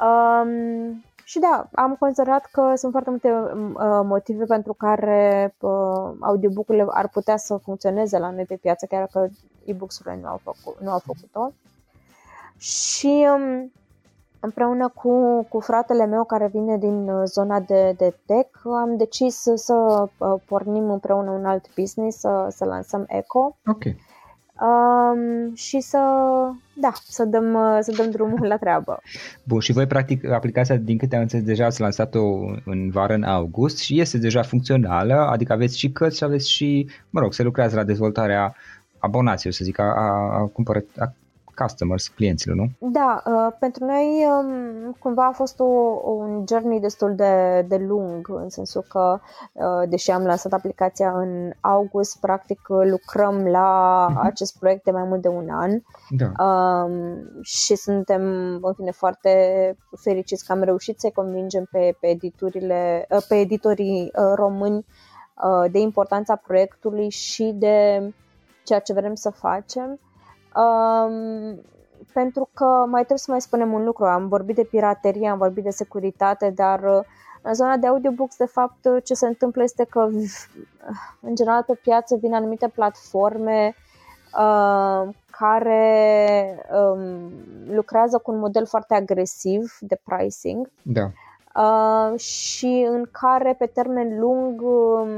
Um, 0.02 1.04
și 1.24 1.40
da, 1.40 1.70
am 1.74 1.96
considerat 2.00 2.46
că 2.52 2.74
sunt 2.76 2.92
foarte 2.92 3.10
multe 3.10 3.30
uh, 3.30 4.02
motive 4.04 4.46
pentru 4.46 4.74
care 4.74 5.56
uh, 5.60 6.12
audiobook-urile 6.20 6.86
ar 6.90 7.10
putea 7.10 7.38
să 7.38 7.58
funcționeze 7.58 8.18
la 8.18 8.32
noi 8.32 8.46
pe 8.46 8.56
piață, 8.56 8.86
chiar 8.86 9.08
că 9.12 9.28
e-books-urile 9.66 10.20
nu 10.22 10.28
au, 10.28 10.40
făcut, 10.44 10.82
nu 10.82 10.92
au 10.92 11.00
făcut-o. 11.00 11.52
Și 12.58 13.28
um, 13.36 13.72
împreună 14.40 14.92
cu, 14.96 15.44
cu 15.50 15.60
fratele 15.60 16.06
meu 16.06 16.24
care 16.24 16.50
vine 16.54 16.78
din 16.78 17.10
uh, 17.10 17.22
zona 17.26 17.60
de, 17.60 17.94
de 17.98 18.16
tech, 18.26 18.50
am 18.64 18.98
decis 18.98 19.36
să, 19.36 19.54
să 19.56 19.74
uh, 20.18 20.42
pornim 20.46 20.90
împreună 20.90 21.32
un 21.32 21.46
alt 21.46 21.66
business, 21.76 22.20
să, 22.20 22.48
să 22.50 22.66
lansăm 22.66 23.06
Eco. 23.08 23.58
Ok. 23.66 23.84
Um, 24.62 25.56
și 25.56 25.80
să, 25.80 26.00
da, 26.74 26.92
să 27.08 27.26
dăm, 27.26 27.54
uh, 27.54 27.78
să 27.82 27.94
dăm 27.98 28.10
drumul 28.10 28.48
la 28.48 28.58
treabă. 28.58 29.00
Bun, 29.44 29.60
și 29.60 29.72
voi 29.72 29.88
practic 29.88 30.26
aplicația, 30.26 30.76
din 30.76 30.98
câte 30.98 31.16
am 31.16 31.22
înțeles, 31.22 31.46
deja 31.46 31.66
ați 31.66 31.82
lansat-o 31.82 32.20
în 32.66 32.90
vară, 32.90 33.14
în 33.14 33.24
august 33.24 33.78
și 33.78 34.00
este 34.00 34.18
deja 34.18 34.42
funcțională, 34.42 35.14
adică 35.14 35.54
aveți 35.54 35.78
și 35.78 35.92
cărți 35.92 36.18
și 36.18 36.24
aveți 36.24 36.52
și, 36.52 36.90
mă 37.10 37.20
rog, 37.20 37.34
se 37.34 37.44
lucrează 37.44 37.76
la 37.76 37.84
dezvoltarea 37.84 38.56
abonației, 38.98 39.54
să 39.54 39.64
zic, 39.64 39.80
a, 39.80 39.84
a, 39.84 40.38
a, 40.38 40.50
cumpără, 40.54 40.84
a 40.98 41.14
customers, 41.62 42.08
clienților, 42.08 42.56
nu? 42.56 42.68
Da, 42.80 43.24
uh, 43.26 43.56
pentru 43.60 43.86
noi 43.86 44.26
um, 44.28 44.96
cumva 45.00 45.28
a 45.28 45.32
fost 45.32 45.60
o, 45.60 45.66
un 46.04 46.44
journey 46.50 46.80
destul 46.80 47.16
de, 47.16 47.66
de 47.68 47.78
lung, 47.78 48.30
în 48.30 48.50
sensul 48.50 48.86
că, 48.90 49.20
uh, 49.54 49.90
deși 49.90 50.12
am 50.12 50.24
lansat 50.24 50.54
aplicația 50.54 51.12
în 51.12 51.52
august, 51.60 52.20
practic 52.20 52.60
lucrăm 52.68 53.46
la 53.46 54.08
uh-huh. 54.10 54.22
acest 54.24 54.60
proiect 54.60 54.84
de 54.84 54.92
mai 54.92 55.04
mult 55.04 55.22
de 55.22 55.28
un 55.28 55.50
an 55.50 55.82
da. 56.10 56.44
um, 56.46 57.28
și 57.42 57.76
suntem, 57.76 58.22
în 58.62 58.74
fine, 58.74 58.92
foarte 58.92 59.32
fericiți 60.02 60.46
că 60.46 60.52
am 60.52 60.62
reușit 60.62 61.00
să-i 61.00 61.12
convingem 61.12 61.68
pe, 61.72 61.98
pe, 62.00 62.08
editurile, 62.08 63.06
uh, 63.10 63.26
pe 63.28 63.36
editorii 63.36 64.02
uh, 64.04 64.32
români 64.36 64.86
uh, 65.44 65.72
de 65.72 65.80
importanța 65.80 66.36
proiectului 66.36 67.10
și 67.10 67.44
de 67.44 68.02
ceea 68.64 68.80
ce 68.80 68.94
vrem 68.94 69.16
să 69.16 69.30
facem. 69.30 70.00
Um, 70.58 71.62
pentru 72.14 72.50
că 72.54 72.64
mai 72.66 73.00
trebuie 73.00 73.18
să 73.18 73.32
mai 73.32 73.42
spunem 73.42 73.74
un 73.74 73.84
lucru. 73.84 74.06
Am 74.06 74.28
vorbit 74.28 74.56
de 74.56 74.64
piraterie, 74.64 75.30
am 75.30 75.38
vorbit 75.38 75.64
de 75.64 75.70
securitate, 75.70 76.50
dar 76.50 76.84
uh, 76.84 77.04
în 77.42 77.54
zona 77.54 77.78
de 77.78 77.88
audiobooks, 77.88 78.38
de 78.38 78.46
fapt, 78.46 78.86
uh, 78.86 79.04
ce 79.04 79.14
se 79.14 79.28
întâmplă 79.28 79.64
este 79.64 79.84
că, 79.90 80.00
în 81.22 81.36
general, 81.36 81.64
pe 81.64 81.74
piață 81.74 82.16
vin 82.16 82.34
anumite 82.34 82.68
platforme 82.68 83.76
uh, 84.40 85.10
care 85.30 86.66
um, 86.72 87.32
lucrează 87.74 88.18
cu 88.18 88.32
un 88.32 88.40
model 88.40 88.66
foarte 88.66 88.94
agresiv 88.94 89.78
de 89.80 90.00
pricing. 90.04 90.70
Da. 90.82 91.12
Uh, 91.58 92.20
și 92.20 92.88
în 92.90 93.06
care 93.12 93.56
pe 93.58 93.66
termen 93.66 94.20
lung 94.20 94.62
um, 94.62 95.10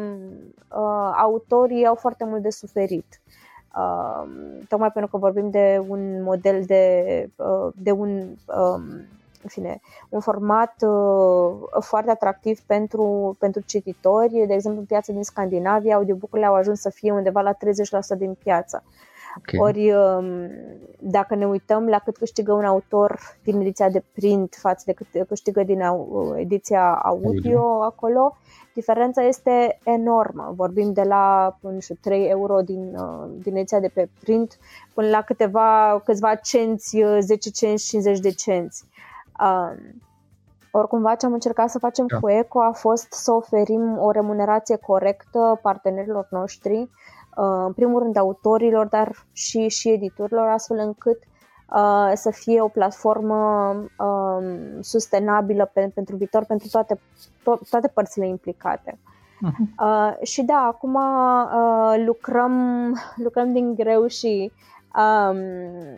uh, 0.71 1.13
autorii 1.17 1.85
au 1.85 1.95
foarte 1.95 2.25
mult 2.25 2.41
de 2.41 2.49
suferit. 2.49 3.21
Uh, 3.75 4.29
tocmai 4.67 4.91
pentru 4.91 5.11
că 5.11 5.17
vorbim 5.17 5.49
de 5.49 5.85
un 5.87 6.23
model 6.23 6.63
de, 6.65 7.29
uh, 7.35 7.73
de 7.75 7.91
un, 7.91 8.09
um, 8.45 8.83
în 9.43 9.47
fine, 9.47 9.79
un 10.09 10.19
format 10.19 10.73
uh, 10.81 11.67
foarte 11.79 12.09
atractiv 12.11 12.59
pentru, 12.65 13.35
pentru 13.39 13.61
cititori. 13.65 14.43
De 14.47 14.53
exemplu, 14.53 14.79
în 14.79 14.85
piața 14.85 15.13
din 15.13 15.23
Scandinavia, 15.23 15.95
audiobook-urile 15.95 16.47
au 16.47 16.53
ajuns 16.53 16.79
să 16.79 16.89
fie 16.89 17.11
undeva 17.11 17.41
la 17.41 17.53
30% 17.53 18.17
din 18.17 18.33
piață. 18.43 18.83
Okay. 19.37 19.59
Ori 19.59 19.91
um, 19.91 20.49
dacă 20.99 21.35
ne 21.35 21.47
uităm 21.47 21.87
la 21.87 21.99
cât 21.99 22.17
câștigă 22.17 22.53
un 22.53 22.65
autor 22.65 23.19
din 23.43 23.59
ediția 23.59 23.89
de 23.89 24.03
print 24.13 24.55
față 24.59 24.83
de 24.85 24.93
cât 24.93 25.27
câștigă 25.27 25.63
din 25.63 25.81
ediția 26.35 26.93
audio 26.93 27.81
acolo, 27.81 28.37
diferența 28.73 29.21
este 29.21 29.79
enormă. 29.83 30.53
Vorbim 30.55 30.93
de 30.93 31.01
la, 31.01 31.57
nu 31.59 31.79
știu, 31.79 31.95
3 32.01 32.27
euro 32.27 32.61
din, 32.61 32.95
uh, 32.95 33.29
din 33.43 33.55
ediția 33.55 33.79
de 33.79 33.91
pe 33.93 34.09
print 34.19 34.57
până 34.93 35.09
la 35.09 35.21
câteva, 35.21 36.01
câțiva 36.05 36.35
cenți, 36.35 37.03
10 37.19 37.47
uh, 37.49 37.55
cenți, 37.55 37.87
50 37.87 38.19
de 38.19 38.29
cenți. 38.29 38.83
Um, 39.43 40.01
oricumva 40.71 41.15
ce 41.15 41.25
am 41.25 41.33
încercat 41.33 41.69
să 41.69 41.79
facem 41.79 42.05
da. 42.07 42.19
cu 42.19 42.29
ECO 42.29 42.61
a 42.61 42.71
fost 42.71 43.11
să 43.11 43.31
oferim 43.31 43.97
o 43.97 44.11
remunerație 44.11 44.75
corectă 44.75 45.59
partenerilor 45.61 46.27
noștri, 46.31 46.79
uh, 46.79 46.87
în 47.65 47.73
primul 47.73 48.01
rând 48.01 48.17
autorilor, 48.17 48.87
dar 48.87 49.11
și, 49.31 49.67
și 49.67 49.89
editorilor, 49.89 50.47
astfel 50.47 50.77
încât 50.77 51.19
uh, 51.73 52.11
să 52.13 52.31
fie 52.31 52.61
o 52.61 52.67
platformă 52.67 53.73
uh, 53.97 54.77
sustenabilă 54.79 55.71
pe, 55.73 55.91
pentru 55.93 56.15
viitor, 56.15 56.45
pentru 56.45 56.67
toate, 56.67 56.99
to- 57.39 57.69
toate 57.69 57.87
părțile 57.87 58.27
implicate. 58.27 58.99
Uh-huh. 59.47 59.75
Uh, 59.79 60.27
și 60.27 60.41
da, 60.41 60.57
acum 60.57 60.93
uh, 60.93 62.03
lucrăm, 62.05 62.53
lucrăm 63.15 63.53
din 63.53 63.75
greu 63.75 64.07
și 64.07 64.51
um, 64.95 65.37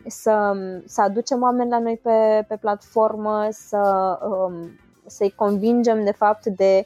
să, 0.08 0.54
să 0.86 1.02
aducem 1.02 1.42
oameni 1.42 1.70
la 1.70 1.80
noi 1.80 2.00
pe, 2.04 2.46
pe 2.48 2.56
platformă, 2.56 3.48
să, 3.50 4.18
um, 4.30 4.54
să-i 5.06 5.34
convingem 5.36 6.04
de 6.04 6.12
fapt 6.12 6.46
de 6.46 6.86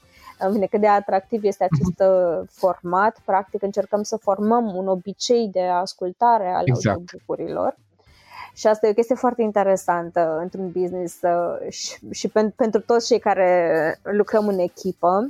bine, 0.51 0.65
cât 0.65 0.79
de 0.79 0.87
atractiv 0.87 1.43
este 1.43 1.63
acest 1.63 2.03
uh-huh. 2.03 2.49
format. 2.49 3.17
Practic 3.25 3.61
încercăm 3.61 4.03
să 4.03 4.17
formăm 4.17 4.75
un 4.75 4.87
obicei 4.87 5.49
de 5.51 5.61
ascultare 5.61 6.47
al 6.47 6.63
exact. 6.65 6.97
audiobook-urilor. 6.97 7.75
Și 8.55 8.67
asta 8.67 8.87
e 8.87 8.89
o 8.89 8.93
chestie 8.93 9.15
foarte 9.15 9.41
interesantă 9.41 10.37
într-un 10.41 10.71
business 10.71 11.21
uh, 11.21 11.69
și, 11.69 11.97
și 12.11 12.27
pen, 12.27 12.49
pentru 12.49 12.81
toți 12.81 13.07
cei 13.07 13.19
care 13.19 13.99
lucrăm 14.03 14.47
în 14.47 14.59
echipă. 14.59 15.29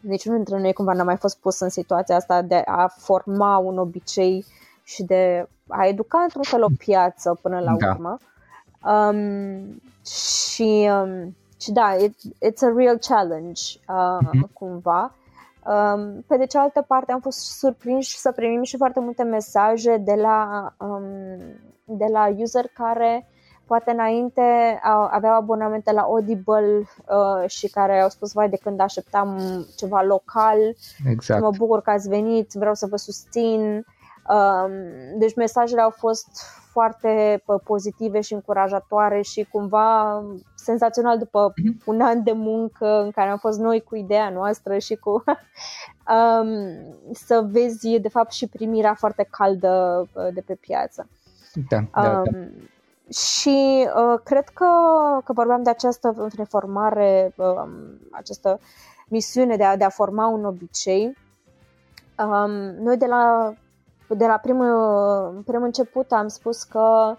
Niciunul 0.00 0.36
dintre 0.36 0.60
noi 0.60 0.72
cumva 0.72 0.92
n-a 0.92 1.02
mai 1.02 1.16
fost 1.16 1.38
pus 1.38 1.60
în 1.60 1.68
situația 1.68 2.16
asta 2.16 2.42
de 2.42 2.62
a 2.64 2.86
forma 2.96 3.58
un 3.58 3.78
obicei 3.78 4.44
și 4.84 5.02
de 5.02 5.48
a 5.68 5.86
educa 5.86 6.18
într-un 6.18 6.42
fel 6.42 6.62
o 6.62 6.68
piață 6.78 7.38
până 7.42 7.60
la 7.60 7.76
da. 7.78 7.90
urmă. 7.90 8.18
Um, 8.84 9.82
și, 10.06 10.88
um, 10.90 11.36
și 11.60 11.72
da, 11.72 11.94
it, 11.94 12.14
it's 12.18 12.62
a 12.62 12.72
real 12.76 12.98
challenge 12.98 13.62
uh, 13.88 14.18
mm-hmm. 14.24 14.52
cumva. 14.52 15.14
Um, 15.64 16.24
pe 16.26 16.36
de 16.36 16.46
cealaltă 16.46 16.84
parte 16.86 17.12
am 17.12 17.20
fost 17.20 17.58
surprinși 17.58 18.18
să 18.18 18.32
primim 18.32 18.62
și 18.62 18.76
foarte 18.76 19.00
multe 19.00 19.22
mesaje 19.22 19.96
de 19.96 20.14
la 20.14 20.72
um, 20.78 21.04
de 21.84 22.06
la 22.12 22.28
user 22.36 22.66
care 22.74 23.28
poate 23.68 23.90
înainte 23.90 24.78
aveau 25.10 25.34
abonamente 25.34 25.92
la 25.92 26.00
Audible 26.00 26.78
uh, 26.78 27.48
și 27.48 27.68
care 27.68 28.00
au 28.00 28.08
spus, 28.08 28.32
vai, 28.32 28.48
de 28.48 28.56
când 28.56 28.80
așteptam 28.80 29.38
ceva 29.76 30.02
local, 30.02 30.58
exact. 31.10 31.40
mă 31.40 31.50
bucur 31.56 31.82
că 31.82 31.90
ați 31.90 32.08
venit, 32.08 32.52
vreau 32.52 32.74
să 32.74 32.86
vă 32.86 32.96
susțin. 32.96 33.86
Uh, 34.28 34.70
deci 35.18 35.34
mesajele 35.34 35.80
au 35.80 35.90
fost 35.90 36.28
foarte 36.78 37.42
pozitive 37.64 38.20
și 38.20 38.32
încurajatoare 38.32 39.22
și 39.22 39.48
cumva 39.52 40.22
senzațional 40.54 41.18
după 41.18 41.52
mm-hmm. 41.52 41.84
un 41.84 42.00
an 42.00 42.22
de 42.22 42.32
muncă 42.32 43.02
în 43.02 43.10
care 43.10 43.28
am 43.30 43.36
fost 43.36 43.58
noi 43.58 43.80
cu 43.80 43.96
ideea 43.96 44.30
noastră 44.30 44.78
și 44.78 44.94
cu 44.94 45.10
um, 46.16 46.48
să 47.12 47.46
vezi 47.50 47.98
de 47.98 48.08
fapt 48.08 48.32
și 48.32 48.46
primirea 48.46 48.94
foarte 48.94 49.28
caldă 49.30 50.04
uh, 50.12 50.28
de 50.32 50.40
pe 50.40 50.54
piață. 50.54 51.08
Da, 51.68 51.78
da, 51.92 52.02
da. 52.02 52.18
Um, 52.18 52.50
și 53.12 53.86
uh, 53.96 54.20
cred 54.24 54.48
că, 54.48 54.66
că 55.24 55.32
vorbeam 55.32 55.62
de 55.62 55.70
această 55.70 56.28
reformare, 56.36 57.32
uh, 57.36 57.68
această 58.10 58.60
misiune 59.08 59.56
de 59.56 59.64
a, 59.64 59.76
de 59.76 59.84
a 59.84 59.88
forma 59.88 60.26
un 60.26 60.44
obicei. 60.44 61.16
Um, 62.18 62.50
noi 62.84 62.96
de 62.96 63.06
la, 63.06 63.54
de 64.08 64.26
la 64.26 64.36
primul, 64.36 65.42
primul 65.46 65.64
început 65.64 66.12
am 66.12 66.28
spus 66.28 66.62
că 66.62 67.14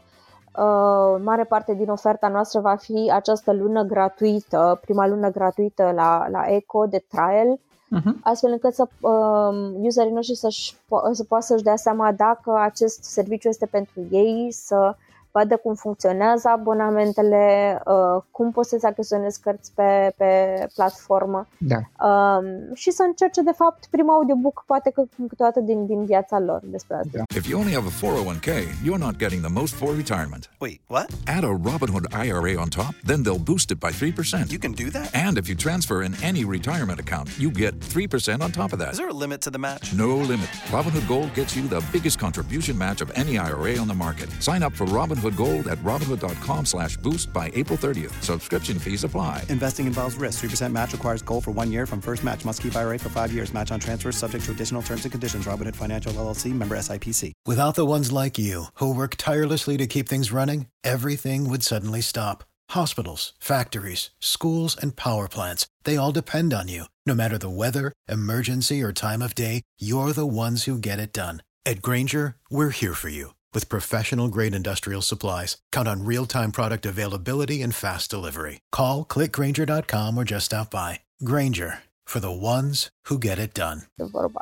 uh, 0.55 1.21
mare 1.23 1.43
parte 1.43 1.73
din 1.73 1.89
oferta 1.89 2.27
noastră 2.27 2.59
va 2.59 2.75
fi 2.75 3.11
această 3.13 3.53
lună 3.53 3.83
gratuită, 3.83 4.79
prima 4.81 5.07
lună 5.07 5.29
gratuită 5.31 5.91
la, 5.95 6.27
la 6.31 6.43
ECO 6.47 6.85
de 6.85 7.05
trial, 7.09 7.57
uh-huh. 7.57 8.21
astfel 8.23 8.51
încât 8.51 8.73
să 8.73 8.87
uh, 8.99 9.71
userii 9.81 10.11
noștri 10.11 10.35
să-și, 10.35 10.75
să 11.11 11.23
poată 11.23 11.45
să-și 11.45 11.63
dea 11.63 11.75
seama 11.75 12.11
dacă 12.11 12.57
acest 12.59 13.03
serviciu 13.03 13.47
este 13.47 13.65
pentru 13.65 14.01
ei, 14.09 14.47
să 14.51 14.95
vadă 15.31 15.57
cum 15.57 15.73
funcționează 15.73 16.47
abonamentele, 16.49 17.43
uh, 17.85 18.23
cum 18.31 18.51
poți 18.51 18.69
să-ți 18.69 18.85
achiziționezi 18.85 19.41
cărți 19.41 19.71
pe, 19.75 20.13
pe 20.17 20.31
platformă 20.75 21.47
da. 21.57 21.79
um, 22.07 22.73
și 22.73 22.91
să 22.91 23.03
încerce 23.07 23.41
de 23.41 23.51
fapt 23.55 23.85
primul 23.89 24.13
audiobook 24.13 24.63
poate 24.65 24.89
că 24.89 25.03
câteodată 25.27 25.59
din, 25.59 25.85
din 25.85 26.05
viața 26.05 26.39
lor 26.39 26.61
despre 26.63 26.95
asta. 26.95 27.09
Da. 27.13 27.23
If 27.35 27.47
you 27.47 27.59
only 27.59 27.73
have 27.73 27.87
a 27.87 27.95
401k, 28.05 28.49
you're 28.85 29.03
not 29.07 29.15
getting 29.17 29.41
the 29.41 29.53
most 29.59 29.73
for 29.73 29.95
retirement. 29.95 30.49
Wait, 30.59 30.81
what? 30.87 31.07
Add 31.35 31.43
a 31.43 31.53
Robinhood 31.69 32.05
IRA 32.25 32.53
on 32.63 32.69
top, 32.69 32.93
then 33.05 33.19
they'll 33.23 33.45
boost 33.51 33.71
it 33.71 33.79
by 33.79 33.91
3%. 33.91 34.51
You 34.55 34.59
can 34.65 34.73
do 34.83 34.87
that? 34.95 35.07
And 35.25 35.37
if 35.37 35.45
you 35.49 35.55
transfer 35.55 35.97
in 36.07 36.13
any 36.29 36.43
retirement 36.57 36.99
account, 36.99 37.27
you 37.43 37.49
get 37.63 37.73
3% 37.79 38.41
on 38.45 38.51
top 38.51 38.73
of 38.73 38.79
that. 38.79 38.91
Is 38.91 38.97
there 38.97 39.13
a 39.15 39.19
limit 39.23 39.39
to 39.41 39.49
the 39.55 39.61
match? 39.67 39.93
No 39.93 40.09
limit. 40.33 40.49
Robinhood 40.75 41.07
Gold 41.07 41.29
gets 41.39 41.55
you 41.57 41.63
the 41.67 41.83
biggest 41.91 42.17
contribution 42.25 42.75
match 42.77 42.99
of 43.01 43.09
any 43.15 43.37
IRA 43.37 43.73
on 43.83 43.87
the 43.87 43.99
market. 44.07 44.27
Sign 44.39 44.61
up 44.63 44.73
for 44.73 44.85
Robinhood 44.85 45.18
Gold 45.27 45.67
at 45.67 45.77
Robinhood.com 45.79 46.65
slash 46.65 46.97
boost 46.97 47.31
by 47.31 47.51
April 47.53 47.77
30th. 47.77 48.21
Subscription 48.23 48.79
fees 48.79 49.03
apply. 49.03 49.43
Investing 49.49 49.85
involves 49.85 50.15
risk. 50.15 50.43
3% 50.43 50.71
match 50.71 50.93
requires 50.93 51.21
gold 51.21 51.43
for 51.43 51.51
one 51.51 51.71
year 51.71 51.85
from 51.85 52.01
first 52.01 52.23
match. 52.23 52.43
Must 52.43 52.61
keep 52.61 52.75
IRA 52.75 52.97
for 52.99 53.09
five 53.09 53.31
years. 53.31 53.53
Match 53.53 53.71
on 53.71 53.79
transfers 53.79 54.17
subject 54.17 54.43
to 54.45 54.51
additional 54.51 54.81
terms 54.81 55.05
and 55.05 55.11
conditions. 55.11 55.45
Robinhood 55.45 55.75
Financial 55.75 56.11
LLC 56.11 56.53
member 56.53 56.75
SIPC. 56.75 57.31
Without 57.45 57.75
the 57.75 57.85
ones 57.85 58.11
like 58.11 58.37
you 58.37 58.65
who 58.75 58.93
work 58.93 59.15
tirelessly 59.15 59.77
to 59.77 59.87
keep 59.87 60.09
things 60.09 60.31
running, 60.31 60.65
everything 60.83 61.49
would 61.49 61.63
suddenly 61.63 62.01
stop. 62.01 62.43
Hospitals, 62.71 63.33
factories, 63.39 64.11
schools, 64.19 64.77
and 64.77 64.95
power 64.95 65.27
plants, 65.27 65.67
they 65.85 65.97
all 65.97 66.11
depend 66.11 66.53
on 66.53 66.67
you. 66.67 66.85
No 67.05 67.15
matter 67.15 67.37
the 67.37 67.49
weather, 67.49 67.93
emergency, 68.07 68.83
or 68.83 68.93
time 68.93 69.21
of 69.21 69.33
day, 69.33 69.63
you're 69.79 70.13
the 70.13 70.27
ones 70.27 70.65
who 70.65 70.77
get 70.77 70.99
it 70.99 71.13
done. 71.13 71.41
At 71.65 71.81
Granger, 71.81 72.35
we're 72.49 72.69
here 72.69 72.93
for 72.93 73.09
you 73.09 73.33
with 73.53 73.69
professional 73.69 74.27
grade 74.27 74.55
industrial 74.55 75.01
supplies. 75.01 75.57
Count 75.71 75.87
on 75.87 76.03
real 76.05 76.25
time 76.25 76.51
product 76.51 76.85
availability 76.85 77.61
and 77.61 77.73
fast 77.73 78.09
delivery. 78.09 78.59
Call 78.71 79.05
clickgranger.com 79.05 80.17
or 80.17 80.23
just 80.23 80.45
stop 80.45 80.69
by. 80.71 80.99
Granger 81.23 81.83
for 82.09 82.19
the 82.19 82.31
ones 82.55 82.89
who 83.09 83.17
get 83.17 83.37
it 83.37 83.53
done. 83.53 83.79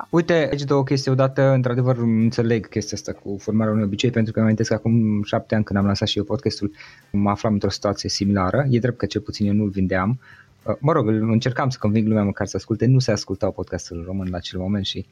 Uite, 0.09 0.33
aici 0.33 0.63
două 0.63 0.83
chestii. 0.83 1.11
Odată, 1.11 1.41
într-adevăr, 1.41 1.97
înțeleg 1.97 2.69
chestia 2.69 2.97
asta 2.97 3.13
cu 3.13 3.37
formarea 3.39 3.73
unui 3.73 3.85
obicei, 3.85 4.11
pentru 4.11 4.31
că 4.31 4.37
îmi 4.37 4.47
amintesc 4.47 4.69
că 4.69 4.75
acum 4.75 5.23
șapte 5.23 5.55
ani 5.55 5.63
când 5.63 5.79
am 5.79 5.85
lansat 5.85 6.07
și 6.07 6.17
eu 6.17 6.23
podcastul, 6.23 6.71
mă 7.11 7.29
aflam 7.29 7.53
într-o 7.53 7.69
situație 7.69 8.09
similară. 8.09 8.65
E 8.69 8.79
drept 8.79 8.97
că 8.97 9.05
cel 9.05 9.21
puțin 9.21 9.47
eu 9.47 9.53
nu-l 9.53 9.69
vindeam. 9.69 10.19
Mă 10.79 10.91
rog, 10.91 11.07
încercam 11.07 11.69
să 11.69 11.77
conving 11.81 12.07
lumea 12.07 12.23
măcar 12.23 12.47
să 12.47 12.57
asculte. 12.57 12.85
Nu 12.85 12.99
se 12.99 13.11
ascultau 13.11 13.51
podcastul 13.51 14.03
român 14.05 14.27
la 14.29 14.37
acel 14.37 14.59
moment 14.59 14.85
și 14.85 15.05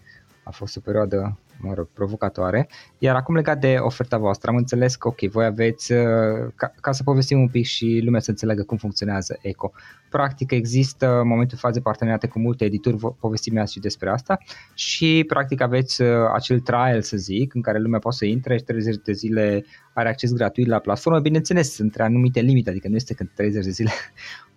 a 0.47 0.51
fost 0.51 0.77
o 0.77 0.79
perioadă, 0.79 1.39
mă 1.59 1.73
rog, 1.73 1.87
provocatoare. 1.93 2.69
Iar 2.97 3.15
acum 3.15 3.35
legat 3.35 3.59
de 3.59 3.75
oferta 3.79 4.17
voastră, 4.17 4.49
am 4.49 4.55
înțeles 4.55 4.95
că, 4.95 5.07
ok, 5.07 5.19
voi 5.19 5.45
aveți, 5.45 5.91
uh, 5.91 6.51
ca, 6.55 6.73
ca 6.81 6.91
să 6.91 7.03
povestim 7.03 7.39
un 7.39 7.47
pic 7.47 7.65
și 7.65 8.01
lumea 8.03 8.19
să 8.19 8.29
înțeleagă 8.29 8.63
cum 8.63 8.77
funcționează 8.77 9.37
ECO. 9.41 9.71
Practic 10.09 10.51
există 10.51 11.19
în 11.19 11.27
momentul 11.27 11.57
fază 11.57 11.79
parteneriate 11.79 12.27
cu 12.27 12.39
multe 12.39 12.65
edituri, 12.65 12.97
povestim 13.19 13.65
și 13.65 13.79
despre 13.79 14.09
asta 14.09 14.37
și 14.73 15.23
practic 15.27 15.61
aveți 15.61 16.01
uh, 16.01 16.07
acel 16.33 16.59
trial, 16.59 17.01
să 17.01 17.17
zic, 17.17 17.53
în 17.53 17.61
care 17.61 17.79
lumea 17.79 17.99
poate 17.99 18.17
să 18.17 18.25
intre 18.25 18.57
și 18.57 18.63
30 18.63 18.95
de 19.03 19.11
zile 19.11 19.65
are 19.93 20.09
acces 20.09 20.33
gratuit 20.33 20.67
la 20.67 20.79
platformă, 20.79 21.19
bineînțeles, 21.19 21.77
între 21.77 22.03
anumite 22.03 22.39
limite, 22.39 22.69
adică 22.69 22.87
nu 22.87 22.95
este 22.95 23.13
când 23.13 23.29
30 23.35 23.63
de 23.63 23.69
zile 23.69 23.91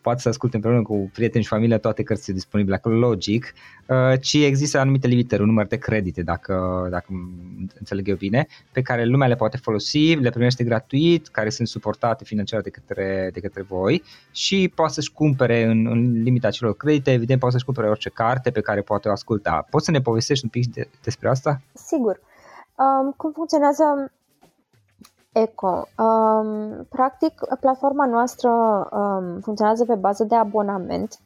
poate 0.09 0.23
să 0.23 0.29
asculte 0.29 0.57
împreună 0.57 0.83
cu 0.83 1.11
prieteni 1.13 1.45
și 1.45 1.51
familie 1.51 1.79
toate 1.79 2.03
cărțile 2.03 2.35
disponibile 2.35 2.75
acolo, 2.75 2.99
logic, 2.99 3.53
uh, 3.87 4.21
ci 4.21 4.35
există 4.35 4.79
anumite 4.79 5.07
limitări, 5.07 5.43
un 5.43 5.49
număr 5.49 5.67
de 5.67 5.77
credite, 5.77 6.23
dacă, 6.23 6.87
dacă 6.91 7.07
înțeleg 7.79 8.09
eu 8.09 8.17
bine, 8.17 8.47
pe 8.73 8.83
care 8.83 9.05
lumea 9.05 9.29
le 9.29 9.35
poate 9.35 9.57
folosi, 9.57 10.15
le 10.15 10.31
primește 10.31 10.65
gratuit, 10.65 11.29
care 11.29 11.51
sunt 11.51 11.69
suportate 11.69 12.25
financiar 12.25 12.61
de 12.61 12.71
către, 12.71 13.31
de 13.33 13.41
către 13.41 13.63
voi 13.63 14.03
și 14.31 14.73
poate 14.75 14.93
să-și 14.93 15.13
cumpere 15.13 15.63
în, 15.63 15.87
în 15.87 16.23
limita 16.23 16.51
celor 16.51 16.77
credite, 16.77 17.13
evident 17.13 17.39
poate 17.39 17.55
să-și 17.55 17.67
cumpere 17.67 17.89
orice 17.89 18.11
carte 18.11 18.51
pe 18.51 18.61
care 18.61 18.81
poate 18.81 19.09
o 19.09 19.13
asculta. 19.13 19.67
Poți 19.71 19.85
să 19.85 19.91
ne 19.91 20.01
povestești 20.01 20.45
un 20.45 20.51
pic 20.51 20.73
de, 20.73 20.89
despre 21.03 21.29
asta? 21.29 21.61
Sigur. 21.73 22.21
Um, 22.75 23.15
cum 23.17 23.33
funcționează 23.33 23.83
Eco. 25.33 25.89
Um, 25.99 26.87
practic, 26.89 27.33
platforma 27.61 28.07
noastră 28.07 28.51
um, 28.93 29.41
funcționează 29.41 29.85
pe 29.85 29.95
bază 29.95 30.25
de 30.25 30.35
abonament, 30.35 31.19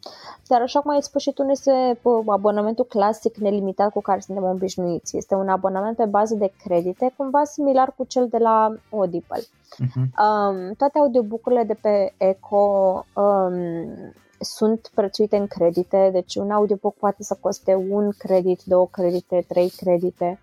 dar 0.47 0.61
așa 0.61 0.81
cum 0.81 0.91
ai 0.91 1.03
spus 1.03 1.23
și 1.23 1.33
tu, 1.33 1.43
nu 1.43 1.51
este 1.51 1.99
abonamentul 2.27 2.85
clasic 2.85 3.37
nelimitat 3.37 3.93
cu 3.93 4.01
care 4.01 4.21
suntem 4.21 4.45
obișnuiți. 4.45 5.17
Este 5.17 5.35
un 5.35 5.49
abonament 5.49 5.97
pe 5.97 6.05
bază 6.05 6.35
de 6.35 6.53
credite, 6.65 7.13
cumva 7.17 7.45
similar 7.45 7.93
cu 7.97 8.05
cel 8.05 8.29
de 8.29 8.39
la 8.39 8.75
Audible. 8.91 9.41
Uh-huh. 9.41 9.97
Um, 9.97 10.73
toate 10.77 10.99
audiobucurile 10.99 11.63
de 11.63 11.75
pe 11.81 12.15
Eco 12.17 13.05
um, 13.13 14.15
sunt 14.41 14.91
prețuite 14.95 15.37
în 15.37 15.47
credite, 15.47 16.09
deci 16.13 16.35
un 16.35 16.51
audiobook 16.51 16.95
poate 16.95 17.23
să 17.23 17.37
coste 17.41 17.75
un 17.91 18.11
credit, 18.19 18.63
două 18.65 18.87
credite, 18.91 19.45
trei 19.49 19.69
credite 19.69 20.39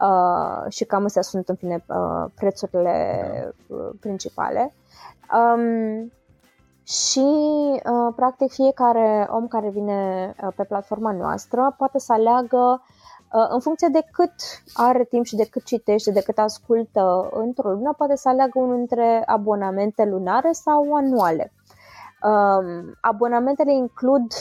uh, 0.00 0.72
și 0.72 0.84
cam 0.84 1.04
astea 1.04 1.22
sunt 1.22 1.48
în 1.48 1.54
fine 1.54 1.84
uh, 1.86 2.30
prețurile 2.34 3.52
da. 3.68 3.74
uh, 3.74 3.90
principale. 4.00 4.74
Um, 5.32 6.12
și 6.88 7.26
uh, 7.84 8.12
practic 8.16 8.52
fiecare 8.52 9.28
om 9.30 9.46
care 9.46 9.70
vine 9.70 10.34
uh, 10.42 10.48
pe 10.56 10.64
platforma 10.64 11.12
noastră 11.12 11.74
poate 11.76 11.98
să 11.98 12.12
aleagă 12.12 12.82
uh, 13.32 13.46
în 13.48 13.60
funcție 13.60 13.88
de 13.88 14.04
cât 14.12 14.32
are 14.74 15.04
timp 15.04 15.24
și 15.24 15.36
de 15.36 15.44
cât 15.44 15.64
citește, 15.64 16.10
de 16.10 16.22
cât 16.22 16.38
ascultă 16.38 17.28
într-o 17.32 17.70
lună, 17.70 17.94
poate 17.96 18.16
să 18.16 18.28
aleagă 18.28 18.58
unul 18.58 18.76
dintre 18.76 19.22
abonamente 19.26 20.04
lunare 20.04 20.52
sau 20.52 20.94
anuale. 20.94 21.52
Um, 22.22 22.96
abonamentele 23.00 23.72
includ 23.72 24.32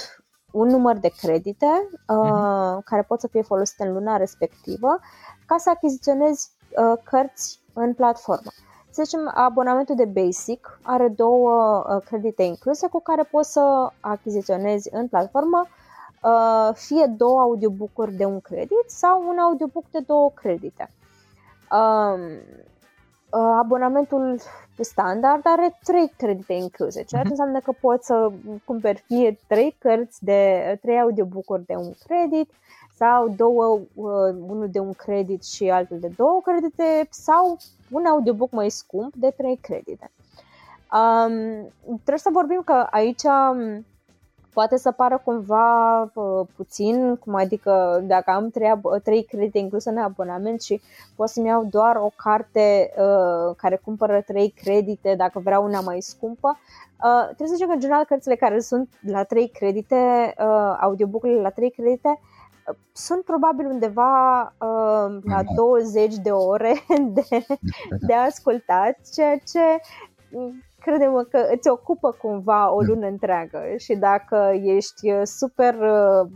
un 0.52 0.68
număr 0.68 0.98
de 0.98 1.12
credite 1.22 1.90
uh, 2.08 2.30
uh-huh. 2.32 2.84
care 2.84 3.02
pot 3.08 3.20
să 3.20 3.28
fie 3.28 3.42
folosite 3.42 3.88
în 3.88 3.94
luna 3.94 4.18
respectivă 4.18 5.00
ca 5.48 5.58
să 5.58 5.70
achiziționezi 5.70 6.50
uh, 6.70 7.00
cărți 7.04 7.60
în 7.74 7.94
platformă. 7.94 8.52
Să 8.90 9.04
zicem, 9.04 9.32
abonamentul 9.34 9.96
de 9.96 10.06
Basic 10.06 10.80
are 10.82 11.08
două 11.08 11.84
uh, 11.90 12.02
credite 12.06 12.44
incluse 12.44 12.88
cu 12.88 13.02
care 13.02 13.24
poți 13.24 13.52
să 13.52 13.92
achiziționezi 14.00 14.90
în 14.92 15.08
platformă 15.08 15.68
uh, 16.22 16.70
fie 16.74 17.06
două 17.06 17.40
audiobook-uri 17.40 18.14
de 18.14 18.26
un 18.26 18.40
credit 18.40 18.84
sau 18.86 19.28
un 19.28 19.38
audiobook 19.38 19.84
de 19.92 20.00
două 20.00 20.32
credite. 20.36 20.92
Um, 21.72 22.22
uh, 23.30 23.58
abonamentul 23.60 24.40
standard 24.80 25.42
are 25.44 25.80
trei 25.84 26.12
credite 26.18 26.54
incluse, 26.54 27.04
ceea 27.04 27.22
ce 27.22 27.28
mhm. 27.28 27.30
înseamnă 27.30 27.60
că 27.60 27.72
poți 27.82 28.06
să 28.06 28.32
cumperi 28.66 29.04
fie 29.08 29.40
trei 29.48 29.76
cărți 29.80 30.24
de 30.24 30.78
trei 30.82 31.00
audiobook-uri 31.00 31.66
de 31.66 31.76
un 31.76 31.94
credit 32.08 32.50
sau 32.98 33.30
două, 33.30 33.80
uh, 33.94 34.36
unul 34.48 34.68
de 34.72 34.80
un 34.80 34.94
credit 34.94 35.44
și 35.44 35.70
altul 35.70 36.00
de 36.00 36.12
două 36.16 36.42
credite 36.44 37.08
sau 37.10 37.58
un 37.92 38.06
audiobook 38.06 38.52
mai 38.52 38.70
scump 38.70 39.14
de 39.16 39.34
trei 39.38 39.58
credite. 39.62 40.12
Um, 40.92 41.72
trebuie 41.84 42.18
să 42.18 42.30
vorbim 42.32 42.62
că 42.66 42.88
aici 42.90 43.24
um, 43.24 43.86
poate 44.54 44.78
să 44.78 44.92
pară 44.92 45.22
cumva 45.24 46.02
uh, 46.02 46.48
puțin, 46.56 47.16
cum 47.16 47.36
adică 47.36 48.04
dacă 48.04 48.32
am 48.32 48.50
trei, 48.50 48.82
trei 49.04 49.24
credite 49.24 49.58
incluse 49.58 49.90
în 49.90 49.98
abonament 49.98 50.62
și 50.62 50.82
pot 51.16 51.30
să-mi 51.30 51.48
iau 51.48 51.64
doar 51.64 51.96
o 51.96 52.12
carte 52.16 52.94
uh, 52.98 53.56
care 53.58 53.82
cumpără 53.84 54.22
trei 54.22 54.50
credite 54.50 55.16
dacă 55.16 55.40
vreau 55.40 55.64
una 55.64 55.80
mai 55.80 56.02
scumpă, 56.02 56.60
uh, 57.04 57.26
trebuie 57.26 57.48
să 57.48 57.54
zicem 57.54 57.68
că 57.68 57.74
în 57.74 57.80
general 57.80 58.04
cărțile 58.06 58.36
care 58.36 58.60
sunt 58.60 58.90
la 59.02 59.24
trei 59.24 59.48
credite, 59.50 60.34
uh, 60.40 60.78
audiobook-urile 60.82 61.42
la 61.42 61.50
trei 61.50 61.72
credite, 61.72 62.10
uh, 62.10 62.37
sunt 62.92 63.24
probabil 63.24 63.66
undeva 63.66 64.42
uh, 64.42 65.18
la 65.24 65.44
20 65.56 66.16
de 66.16 66.32
ore 66.32 66.74
de, 67.18 67.46
de 68.00 68.14
ascultat, 68.14 68.98
ceea 69.14 69.38
ce 69.38 69.60
mm, 70.32 70.64
credem 70.82 71.28
că 71.30 71.48
îți 71.56 71.70
ocupă 71.70 72.12
cumva 72.12 72.74
o 72.74 72.82
da. 72.82 72.88
lună 72.88 73.08
întreagă 73.08 73.60
și 73.78 73.96
dacă 73.96 74.52
ești 74.64 75.12
super, 75.24 75.76
uh, 75.76 76.30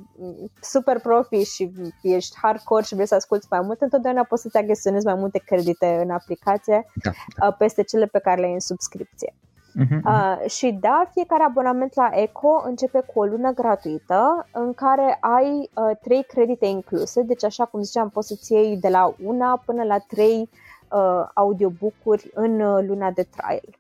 super 0.62 1.00
profi 1.00 1.44
și 1.44 1.72
ești 2.02 2.38
hardcore 2.42 2.84
și 2.84 2.94
vrei 2.94 3.08
să 3.08 3.16
asculti 3.16 3.48
mai 3.50 3.62
mult, 3.64 3.82
întotdeauna 3.82 4.24
poți 4.24 4.42
să-ți 4.42 4.58
agestionezi 4.58 5.06
mai 5.06 5.16
multe 5.16 5.42
credite 5.46 6.00
în 6.04 6.10
aplicație 6.10 6.86
da, 7.04 7.12
da. 7.38 7.48
Uh, 7.48 7.56
peste 7.58 7.84
cele 7.84 8.06
pe 8.06 8.20
care 8.20 8.40
le 8.40 8.46
ai 8.46 8.54
în 8.54 8.60
subscripție. 8.60 9.34
Uh-huh. 9.80 10.02
Uh, 10.04 10.50
și 10.50 10.78
da, 10.82 11.10
fiecare 11.14 11.44
abonament 11.44 11.96
la 11.96 12.10
Eco 12.14 12.64
începe 12.66 13.00
cu 13.14 13.20
o 13.20 13.26
lună 13.26 13.52
gratuită 13.52 14.48
în 14.52 14.74
care 14.74 15.18
ai 15.20 15.70
uh, 15.74 15.98
trei 16.02 16.24
credite 16.24 16.66
incluse, 16.66 17.22
deci 17.22 17.44
așa 17.44 17.66
cum 17.66 17.82
ziceam 17.82 18.10
poți 18.10 18.28
să-ți 18.28 18.54
iei 18.54 18.78
de 18.78 18.90
la 18.90 19.14
una 19.24 19.62
până 19.66 19.84
la 19.84 19.98
trei 19.98 20.50
uh, 20.90 21.30
audiobook-uri 21.34 22.32
în 22.34 22.60
uh, 22.60 22.84
luna 22.88 23.12
de 23.12 23.28
trial. 23.36 23.80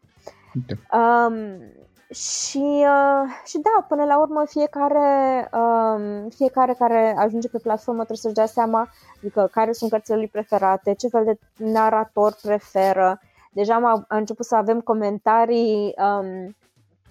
Okay. 0.64 1.02
Um, 1.02 1.36
și, 2.14 2.86
uh, 2.86 3.30
și 3.46 3.60
da, 3.60 3.86
până 3.88 4.04
la 4.04 4.20
urmă 4.20 4.44
fiecare, 4.46 5.50
um, 5.54 6.30
fiecare 6.30 6.74
care 6.74 7.16
ajunge 7.18 7.48
pe 7.48 7.58
platformă 7.58 8.04
trebuie 8.04 8.18
să-și 8.18 8.34
dea 8.34 8.46
seama 8.46 8.90
adică 9.18 9.50
care 9.52 9.72
sunt 9.72 9.90
cărțile 9.90 10.18
lui 10.18 10.28
preferate, 10.28 10.94
ce 10.94 11.08
fel 11.08 11.24
de 11.24 11.38
narator 11.58 12.38
preferă, 12.42 13.20
deja 13.54 13.76
am, 13.76 13.86
am 13.86 14.06
început 14.08 14.46
să 14.46 14.56
avem 14.56 14.82
comentarii 14.82 15.94
um, 15.98 16.56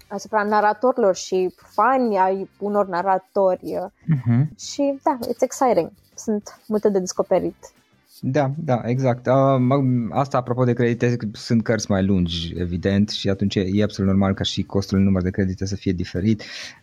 asupra 0.09 0.43
naratorilor 0.43 1.15
și 1.15 1.55
fani 1.57 2.19
ai 2.19 2.51
unor 2.59 2.87
naratori. 2.87 3.91
Uh-huh. 3.91 4.59
Și 4.59 4.99
da, 5.03 5.19
it's 5.23 5.41
exciting. 5.41 5.91
Sunt 6.15 6.61
multe 6.67 6.89
de 6.89 6.99
descoperit. 6.99 7.57
Da, 8.23 8.53
da, 8.59 8.83
exact. 8.85 9.27
Asta, 10.11 10.39
apropo 10.39 10.65
de 10.65 10.73
credite, 10.73 11.17
sunt 11.33 11.63
cărți 11.63 11.91
mai 11.91 12.05
lungi, 12.05 12.53
evident, 12.57 13.09
și 13.09 13.29
atunci 13.29 13.55
e 13.55 13.83
absolut 13.83 14.11
normal 14.11 14.35
ca 14.35 14.45
și 14.45 14.63
costul 14.63 14.99
în 14.99 15.05
număr 15.05 15.23
de 15.23 15.31
credite 15.31 15.67
să 15.67 15.77
fie 15.77 15.93
diferit. 15.93 16.43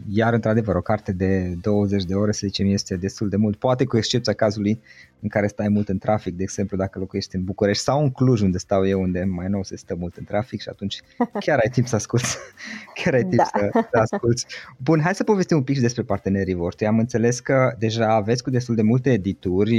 Iar, 0.10 0.34
într-adevăr, 0.34 0.76
o 0.76 0.82
carte 0.82 1.12
de 1.12 1.58
20 1.62 2.04
de 2.04 2.14
ore, 2.14 2.32
să 2.32 2.42
zicem, 2.48 2.68
este 2.68 2.96
destul 2.96 3.30
de 3.30 3.36
mult, 3.36 3.56
poate 3.56 3.86
cu 3.86 3.98
excepția 3.98 4.34
cazului 4.34 4.82
în 5.20 5.30
care 5.30 5.48
stai 5.48 5.68
mult 5.70 5.90
în 5.90 5.98
trafic, 5.98 6.36
de 6.36 6.44
exemplu, 6.44 6.78
dacă 6.78 7.00
locuiești 7.00 7.36
în 7.36 7.44
București 7.44 7.84
sau 7.84 8.02
în 8.04 8.12
Cluj, 8.12 8.42
unde 8.42 8.58
stau 8.58 8.88
eu, 8.88 9.02
unde 9.02 9.24
mai 9.24 9.48
nou 9.48 9.64
se 9.64 9.78
stă 9.78 9.96
mult 9.96 10.16
în 10.16 10.24
trafic 10.24 10.62
și 10.62 10.70
atunci 10.70 11.02
chiar 11.46 11.60
ai 11.64 11.70
timp 11.72 11.88
să 11.88 11.96
asculți. 11.96 12.38
chiar 13.04 13.14
ai 13.14 13.22
timp 13.22 13.36
da. 13.36 13.44
să, 13.44 13.70
să 13.74 14.00
asculți. 14.00 14.46
Bun, 14.78 15.00
hai 15.00 15.16
să 15.16 15.24
povestim 15.24 15.58
un 15.58 15.64
pic 15.64 15.80
despre 15.80 16.04
partenerii 16.04 16.54
voștri. 16.54 16.86
Am 16.86 17.00
înțeles 17.00 17.40
că 17.40 17.76
deja 17.80 18.14
aveți 18.14 18.44
cu 18.44 18.50
destul 18.50 18.76
de 18.76 18.82
multe 18.82 19.12
edituri 19.12 19.76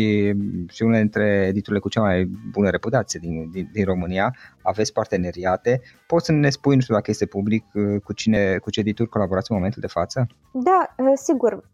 și 0.68 0.82
unele 0.82 1.00
dintre 1.00 1.47
editurile 1.48 1.80
cu 1.80 1.88
cea 1.88 2.00
mai 2.00 2.24
bună 2.50 2.70
reputație 2.70 3.20
din, 3.22 3.50
din, 3.50 3.68
din 3.72 3.84
România, 3.84 4.34
aveți 4.62 4.92
parteneriate. 4.92 5.80
Poți 6.06 6.24
să 6.24 6.32
ne 6.32 6.50
spui, 6.50 6.74
nu 6.74 6.80
știu 6.80 6.94
dacă 6.94 7.10
este 7.10 7.26
public, 7.26 7.64
uh, 7.74 8.00
cu, 8.04 8.12
cine, 8.12 8.58
cu 8.58 8.70
ce 8.70 8.80
edituri 8.80 9.08
colaborați 9.08 9.50
în 9.50 9.56
momentul 9.56 9.80
de 9.80 9.86
față? 9.86 10.26
Da, 10.52 10.94
uh, 10.96 11.12
sigur. 11.14 11.64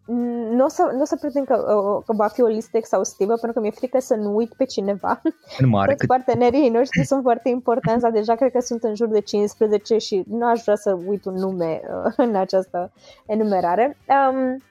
Nu 0.51 0.65
o 0.65 0.69
să, 0.69 0.91
n-o 0.99 1.05
să 1.05 1.17
pretind 1.17 1.47
că, 1.47 1.55
uh, 1.55 2.03
că 2.07 2.13
va 2.13 2.27
fi 2.27 2.43
o 2.43 2.47
listă 2.47 2.77
exhaustivă, 2.77 3.35
pentru 3.35 3.53
că 3.53 3.61
mi-e 3.61 3.71
frică 3.71 3.99
să 4.01 4.15
nu 4.15 4.35
uit 4.35 4.55
pe 4.55 4.65
cineva. 4.65 5.23
În 5.59 5.69
mare. 5.69 5.87
Toți 5.87 5.99
cât... 5.99 6.09
partenerii 6.09 6.69
noștri 6.69 7.05
sunt 7.05 7.23
foarte 7.23 7.49
importanți, 7.49 8.01
dar 8.01 8.11
deja 8.11 8.35
cred 8.35 8.53
că 8.53 8.61
sunt 8.61 8.83
în 8.83 8.95
jur 8.95 9.09
de 9.09 9.21
15 9.21 9.99
și 9.99 10.25
nu 10.29 10.47
aș 10.47 10.63
vrea 10.63 10.77
să 10.77 10.99
uit 11.07 11.25
un 11.25 11.35
nume 11.35 11.81
în 12.17 12.37
această 12.37 12.93
enumerare. 13.27 13.97
Um, 14.09 14.63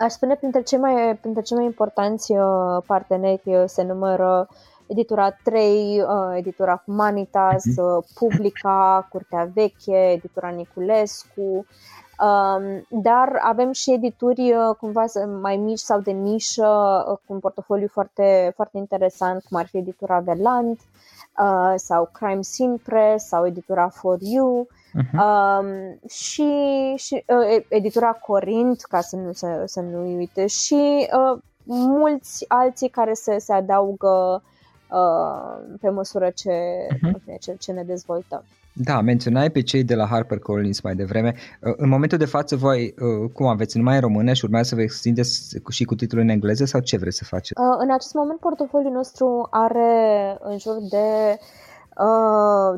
Aș 0.00 0.12
spune 0.12 0.34
printre 0.34 0.62
cei 0.62 0.78
mai, 0.78 1.16
printre 1.20 1.42
cei 1.42 1.56
mai 1.56 1.66
importanți 1.66 2.32
uh, 2.32 2.82
parteneri 2.86 3.42
uh, 3.44 3.62
se 3.66 3.82
numără 3.82 4.48
editura 4.86 5.30
3, 5.30 6.00
uh, 6.00 6.36
editura 6.36 6.82
Humanitas, 6.84 7.64
uh, 7.64 8.04
Publica, 8.14 9.08
Curtea 9.10 9.50
Veche, 9.54 10.10
editura 10.12 10.48
Niculescu, 10.48 11.66
um, 12.20 12.86
dar 13.00 13.38
avem 13.42 13.72
și 13.72 13.92
edituri 13.92 14.54
cumva 14.80 15.04
mai 15.40 15.56
mici 15.56 15.78
sau 15.78 16.00
de 16.00 16.10
nișă 16.10 17.04
cu 17.26 17.32
un 17.32 17.38
portofoliu 17.38 17.88
foarte, 17.88 18.52
foarte 18.54 18.76
interesant, 18.76 19.44
cum 19.48 19.58
ar 19.58 19.66
fi 19.66 19.76
editura 19.76 20.18
Verland 20.18 20.78
sau 21.76 22.08
Crime 22.12 22.42
Scene 22.42 22.76
Press 22.84 23.26
sau 23.26 23.46
editura 23.46 23.88
For 23.88 24.16
You. 24.20 24.66
Uh-huh. 24.98 25.12
Um, 25.12 25.98
și, 26.08 26.52
și 26.96 27.24
uh, 27.26 27.64
editura 27.68 28.12
Corint, 28.12 28.80
ca 28.82 29.00
să 29.00 29.16
nu, 29.16 29.32
să, 29.32 29.62
să 29.64 29.80
nu 29.80 30.16
uite, 30.16 30.46
și 30.46 31.08
uh, 31.32 31.40
mulți 31.64 32.44
alții 32.48 32.88
care 32.88 33.12
se, 33.12 33.38
se 33.38 33.52
adaugă 33.52 34.42
uh, 34.90 35.76
pe 35.80 35.88
măsură 35.88 36.30
ce, 36.34 36.50
uh-huh. 36.94 37.38
ce, 37.40 37.56
ce 37.58 37.72
ne 37.72 37.82
dezvoltăm. 37.82 38.44
Da, 38.72 39.00
menționai 39.00 39.50
pe 39.50 39.62
cei 39.62 39.84
de 39.84 39.94
la 39.94 40.06
HarperCollins 40.06 40.80
mai 40.80 40.94
devreme. 40.94 41.34
Uh, 41.60 41.72
în 41.76 41.88
momentul 41.88 42.18
de 42.18 42.24
față 42.24 42.56
voi 42.56 42.94
uh, 42.98 43.30
cum 43.32 43.46
aveți? 43.46 43.76
Numai 43.76 43.94
în 43.94 44.00
română 44.00 44.32
și 44.32 44.44
urmează 44.44 44.68
să 44.68 44.74
vă 44.74 44.80
extindeți 44.80 45.58
și 45.70 45.84
cu 45.84 45.94
titlul 45.94 46.22
în 46.22 46.28
engleză 46.28 46.64
sau 46.64 46.80
ce 46.80 46.96
vreți 46.96 47.16
să 47.16 47.24
faceți? 47.24 47.60
În 47.78 47.90
acest 47.90 48.14
moment 48.14 48.38
portofoliul 48.38 48.92
nostru 48.92 49.46
are 49.50 50.36
în 50.40 50.58
jur 50.58 50.76
de 50.90 51.38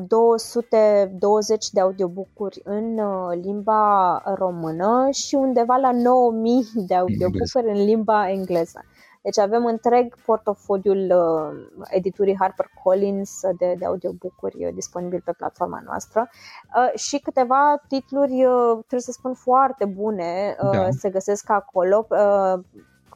220 0.07 1.69
de 1.69 1.79
audiobookuri 1.79 2.61
în 2.63 2.97
uh, 2.97 3.39
limba 3.41 4.21
română 4.35 5.07
și 5.11 5.35
undeva 5.35 5.75
la 5.75 5.91
9000 5.91 6.65
de 6.87 6.95
audiobookuri 6.95 7.67
în 7.67 7.83
limba 7.85 8.29
engleză. 8.29 8.85
Deci 9.21 9.37
avem 9.37 9.65
întreg 9.65 10.15
portofoliul 10.25 11.11
uh, 11.11 11.85
editurii 11.89 12.37
HarperCollins 12.39 13.39
de, 13.57 13.75
de 13.77 13.85
audiobookuri 13.85 14.65
uh, 14.65 14.73
disponibil 14.73 15.21
pe 15.25 15.31
platforma 15.37 15.81
noastră 15.85 16.29
uh, 16.75 16.99
și 16.99 17.17
câteva 17.17 17.81
titluri, 17.87 18.45
uh, 18.45 18.71
trebuie 18.71 18.99
să 19.01 19.11
spun, 19.11 19.33
foarte 19.33 19.85
bune 19.85 20.55
uh, 20.63 20.71
da. 20.71 20.89
se 20.89 21.09
găsesc 21.09 21.49
acolo. 21.49 22.07
Uh, 22.09 22.59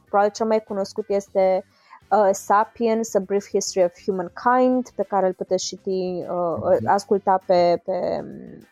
probabil 0.09 0.31
cel 0.33 0.45
mai 0.45 0.63
cunoscut 0.63 1.05
este 1.07 1.65
uh, 2.11 2.29
Sapiens, 2.31 3.15
A 3.15 3.19
Brief 3.19 3.47
History 3.47 3.85
of 3.85 3.93
Humankind, 4.05 4.89
pe 4.95 5.03
care 5.03 5.27
îl 5.27 5.33
puteți 5.33 5.65
citi, 5.65 6.23
uh, 6.29 6.57
uh, 6.61 6.77
asculta 6.85 7.41
pe, 7.45 7.81
pe, 7.85 8.23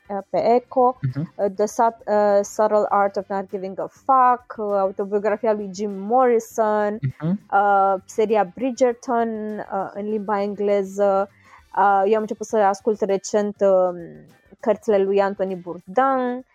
uh, 0.10 0.18
pe 0.30 0.38
Echo, 0.38 0.98
uh-huh. 0.98 1.22
uh, 1.36 1.52
The 1.56 1.66
Sut- 1.66 2.08
uh, 2.08 2.40
Subtle 2.42 2.86
Art 2.90 3.16
of 3.16 3.28
Not 3.28 3.50
Giving 3.50 3.80
a 3.80 3.88
Fuck, 3.92 4.58
uh, 4.58 4.78
autobiografia 4.80 5.54
lui 5.54 5.70
Jim 5.74 5.92
Morrison, 5.92 6.98
uh-huh. 6.98 7.34
uh, 7.52 8.02
seria 8.06 8.52
Bridgerton 8.56 9.58
uh, 9.58 9.90
în 9.94 10.10
limba 10.10 10.42
engleză. 10.42 11.30
Uh, 11.78 12.02
eu 12.06 12.16
am 12.16 12.22
început 12.22 12.46
să 12.46 12.58
ascult 12.58 13.02
recent 13.02 13.56
uh, 13.60 14.00
cărțile 14.60 14.98
lui 14.98 15.22
Anthony 15.22 15.56
Bourdain, 15.56 16.36
Uh, 16.38 16.53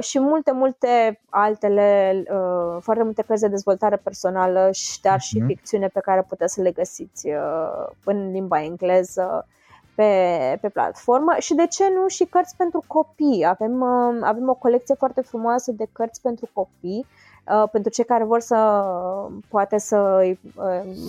și 0.00 0.18
multe, 0.18 0.52
multe 0.52 1.20
altele, 1.28 2.22
uh, 2.30 2.76
foarte 2.80 3.02
multe 3.02 3.22
cărți 3.22 3.42
de 3.42 3.48
dezvoltare 3.48 3.96
personală, 3.96 4.70
dar 5.02 5.20
și 5.20 5.40
uh-huh. 5.40 5.46
ficțiune 5.46 5.88
pe 5.88 6.00
care 6.00 6.22
puteți 6.22 6.54
să 6.54 6.62
le 6.62 6.70
găsiți 6.70 7.28
uh, 7.28 7.86
în 8.04 8.30
limba 8.30 8.62
engleză 8.62 9.46
pe, 9.94 10.58
pe 10.60 10.68
platformă 10.68 11.34
și 11.38 11.54
de 11.54 11.66
ce 11.66 11.84
nu 11.94 12.08
și 12.08 12.24
cărți 12.24 12.56
pentru 12.56 12.84
copii. 12.86 13.44
Avem, 13.46 13.82
avem 14.22 14.48
o 14.48 14.54
colecție 14.54 14.94
foarte 14.94 15.20
frumoasă 15.20 15.72
de 15.72 15.86
cărți 15.92 16.20
pentru 16.20 16.48
copii 16.52 17.06
pentru 17.72 17.90
cei 17.90 18.04
care 18.04 18.24
vor 18.24 18.40
să 18.40 18.84
poate 19.48 19.78
să 19.78 20.30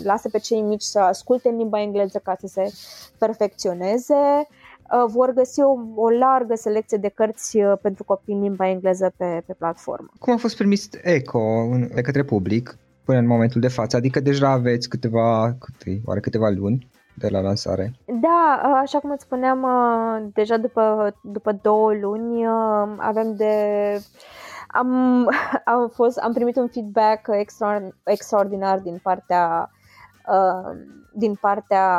lase 0.04 0.30
pe 0.30 0.38
cei 0.38 0.62
mici 0.62 0.82
să 0.82 1.00
asculte 1.00 1.50
în 1.50 1.58
limba 1.58 1.82
engleză 1.82 2.20
ca 2.24 2.36
să 2.40 2.48
se 2.48 2.72
perfecționeze 3.18 4.16
Uh, 4.16 4.48
vor 5.08 5.34
găsi 5.34 5.62
o, 5.62 5.76
o 5.96 6.10
largă 6.10 6.56
selecție 6.56 6.98
de 6.98 7.08
cărți 7.08 7.58
uh, 7.58 7.74
pentru 7.82 8.04
copii 8.04 8.34
în 8.34 8.42
limba 8.42 8.70
engleză 8.70 9.14
pe, 9.18 9.44
pe 9.46 9.54
platformă. 9.54 10.08
Cum 10.20 10.34
a 10.34 10.38
fost 10.38 10.56
primit 10.56 11.00
ECO 11.02 11.70
de 11.94 12.02
către 12.02 12.24
public 12.24 12.78
până 13.06 13.18
în 13.18 13.28
momentul 13.28 13.62
de 13.62 13.68
față? 13.68 13.96
Adică 13.96 14.20
deja 14.20 14.50
aveți 14.50 14.90
câteva, 14.90 15.56
câte, 15.60 16.02
oare 16.06 16.20
câteva 16.20 16.50
luni 16.50 16.90
de 17.16 17.28
la 17.30 17.40
lansare? 17.40 17.94
Da, 18.06 18.62
uh, 18.66 18.80
așa 18.82 19.00
cum 19.00 19.12
îți 19.12 19.24
spuneam, 19.24 19.68
deja 20.34 20.58
după, 20.58 21.16
după 21.24 21.60
două 21.62 21.94
luni 21.94 22.46
avem 22.98 23.36
de 23.36 23.54
am, 24.68 24.90
am, 25.74 25.92
fost, 25.94 26.18
am 26.18 26.34
primit 26.34 26.56
un 26.56 26.68
feedback 26.68 27.28
extra, 27.32 27.82
extraordinar 28.04 28.80
din 28.80 29.00
partea 29.04 29.72
Uh, 29.72 29.77
din 31.18 31.36
partea 31.42 31.90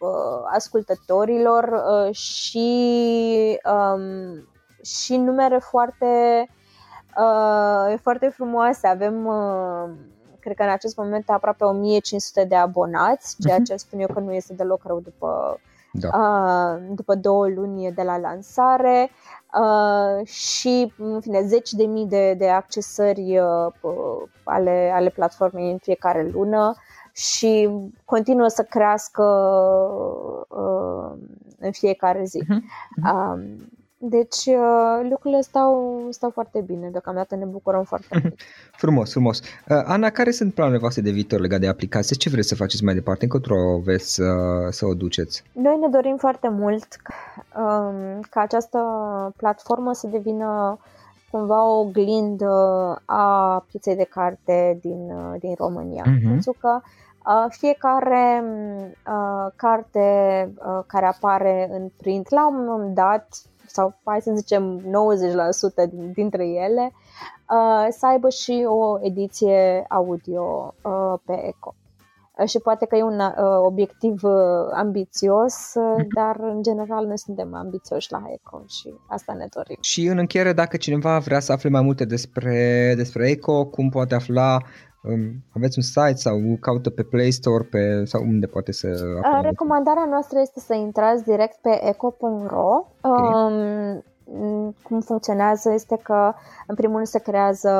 uh, 0.00 0.42
ascultătorilor 0.52 1.64
uh, 1.64 2.14
și, 2.14 3.60
um, 3.64 4.48
și 4.84 5.16
numere 5.16 5.58
foarte, 5.58 6.46
foarte 8.00 8.28
frumoase. 8.28 8.86
Avem 8.86 9.28
cred 10.40 10.56
că 10.56 10.62
în 10.62 10.68
acest 10.68 10.96
moment 10.96 11.30
aproape 11.30 11.64
1500 11.64 12.44
de 12.44 12.54
abonați, 12.54 13.36
ceea 13.40 13.56
mhm. 13.56 13.64
ce 13.64 13.76
spun 13.76 14.00
eu 14.00 14.06
că 14.06 14.20
nu 14.20 14.32
este 14.32 14.54
deloc 14.54 14.82
rău 14.84 15.00
după, 15.00 15.60
da. 15.92 16.78
după 16.90 17.14
două 17.14 17.48
luni 17.48 17.92
de 17.92 18.02
la 18.02 18.18
lansare 18.18 19.10
și 20.24 20.92
în 20.98 21.20
fine 21.20 21.42
zeci 21.42 21.70
de 21.70 21.84
mii 21.84 22.06
de, 22.06 22.34
de 22.34 22.48
accesări 22.48 23.40
ale, 24.44 24.90
ale 24.94 25.08
platformei 25.08 25.70
în 25.70 25.78
fiecare 25.78 26.30
lună 26.32 26.74
și 27.12 27.68
continuă 28.04 28.48
să 28.48 28.62
crească 28.62 29.22
uh, 30.48 31.18
în 31.58 31.72
fiecare 31.72 32.24
zi. 32.24 32.42
Uh-huh. 32.42 32.62
Uh, 33.12 33.42
deci 34.04 34.46
uh, 34.46 35.08
lucrurile 35.10 35.40
stau, 35.40 36.06
stau 36.10 36.30
foarte 36.30 36.60
bine, 36.66 36.88
deocamdată 36.90 37.36
ne 37.36 37.44
bucurăm 37.44 37.84
foarte 37.84 38.06
mhm. 38.10 38.20
mult. 38.22 38.40
frumos, 38.82 39.10
frumos. 39.10 39.40
Uh, 39.40 39.82
Ana, 39.84 40.10
care 40.10 40.30
sunt 40.30 40.54
planurile 40.54 40.80
voastre 40.80 41.02
de 41.02 41.10
viitor 41.10 41.40
legate 41.40 41.60
de 41.60 41.68
aplicație? 41.68 42.16
Ce 42.16 42.30
vreți 42.30 42.48
să 42.48 42.54
faceți 42.54 42.84
mai 42.84 42.94
departe? 42.94 43.24
Încotro 43.24 43.78
veți 43.84 44.14
să, 44.14 44.24
să 44.70 44.86
o 44.86 44.94
duceți? 44.94 45.42
Noi 45.52 45.76
ne 45.80 45.88
dorim 45.88 46.16
foarte 46.16 46.48
mult 46.48 46.96
um, 47.56 48.20
ca 48.30 48.40
această 48.40 48.78
platformă 49.36 49.92
să 49.92 50.06
devină 50.06 50.78
cumva 51.32 51.66
o 51.66 51.78
oglindă 51.78 52.54
a 53.04 53.64
pieței 53.70 53.96
de 53.96 54.04
carte 54.04 54.78
din, 54.80 55.10
uh, 55.10 55.40
din 55.40 55.54
România. 55.58 56.02
Uh-huh. 56.02 56.28
Pentru 56.28 56.54
că 56.60 56.80
uh, 56.82 57.46
fiecare 57.48 58.44
uh, 59.06 59.52
carte 59.56 60.00
uh, 60.58 60.84
care 60.86 61.06
apare 61.06 61.68
în 61.72 61.90
print 61.96 62.30
la 62.30 62.48
un 62.48 62.64
moment 62.64 62.94
dat, 62.94 63.28
sau 63.66 63.94
hai 64.04 64.20
să 64.20 64.32
zicem 64.34 64.80
90% 64.80 64.84
dintre 66.14 66.46
ele, 66.46 66.92
uh, 66.92 67.86
să 67.90 68.06
aibă 68.06 68.28
și 68.28 68.64
o 68.68 68.98
ediție 69.00 69.84
audio 69.88 70.74
uh, 70.82 71.18
pe 71.24 71.46
ECO. 71.46 71.74
Și 72.46 72.58
poate 72.58 72.86
că 72.86 72.96
e 72.96 73.02
un 73.02 73.20
obiectiv 73.66 74.20
ambițios, 74.72 75.72
mhm. 75.74 76.06
dar 76.14 76.36
în 76.40 76.62
general 76.62 77.06
noi 77.06 77.18
suntem 77.18 77.54
ambițioși 77.54 78.12
la 78.12 78.22
ECO 78.32 78.62
și 78.66 78.94
asta 79.08 79.32
ne 79.32 79.46
dorim. 79.54 79.76
Și 79.80 80.06
în 80.06 80.18
încheiere, 80.18 80.52
dacă 80.52 80.76
cineva 80.76 81.18
vrea 81.18 81.40
să 81.40 81.52
afle 81.52 81.68
mai 81.68 81.82
multe 81.82 82.04
despre, 82.04 82.92
despre 82.96 83.28
ECO, 83.28 83.66
cum 83.66 83.88
poate 83.88 84.14
afla 84.14 84.58
Um, 85.02 85.44
aveți 85.54 85.78
un 85.78 85.82
site 85.82 86.14
sau 86.14 86.38
caută 86.60 86.90
pe 86.90 87.02
Play 87.02 87.30
Store 87.30 87.64
pe, 87.70 88.04
sau 88.04 88.22
unde 88.22 88.46
poate 88.46 88.72
să 88.72 88.86
afle? 89.22 89.48
Recomandarea 89.48 90.06
noastră 90.10 90.38
este 90.40 90.60
să 90.60 90.74
intrați 90.74 91.24
direct 91.24 91.56
pe 91.60 91.88
eco.ro. 91.88 92.86
Okay. 93.00 93.30
Um, 93.34 94.04
cum 94.82 95.00
funcționează 95.00 95.72
este 95.72 95.96
că 96.02 96.32
în 96.66 96.74
primul 96.74 96.94
rând 96.94 97.06
se 97.06 97.18
creează 97.18 97.70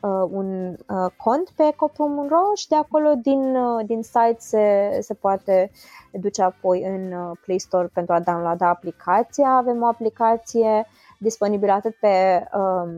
uh, 0.00 0.28
un 0.30 0.68
uh, 0.68 1.06
cont 1.16 1.50
pe 1.56 1.62
eco.ro 1.62 2.54
și 2.54 2.68
de 2.68 2.76
acolo 2.76 3.14
din, 3.22 3.56
uh, 3.56 3.86
din 3.86 4.02
site 4.02 4.36
se, 4.38 4.98
se 5.00 5.14
poate 5.14 5.70
duce 6.12 6.42
apoi 6.42 6.82
în 6.82 7.12
uh, 7.12 7.36
Play 7.44 7.58
Store 7.58 7.90
pentru 7.92 8.14
a 8.14 8.20
downloada 8.20 8.68
aplicația. 8.68 9.48
Avem 9.48 9.82
o 9.82 9.86
aplicație 9.86 10.86
disponibilă 11.18 11.72
atât 11.72 11.94
pe 11.94 12.46
um, 12.54 12.90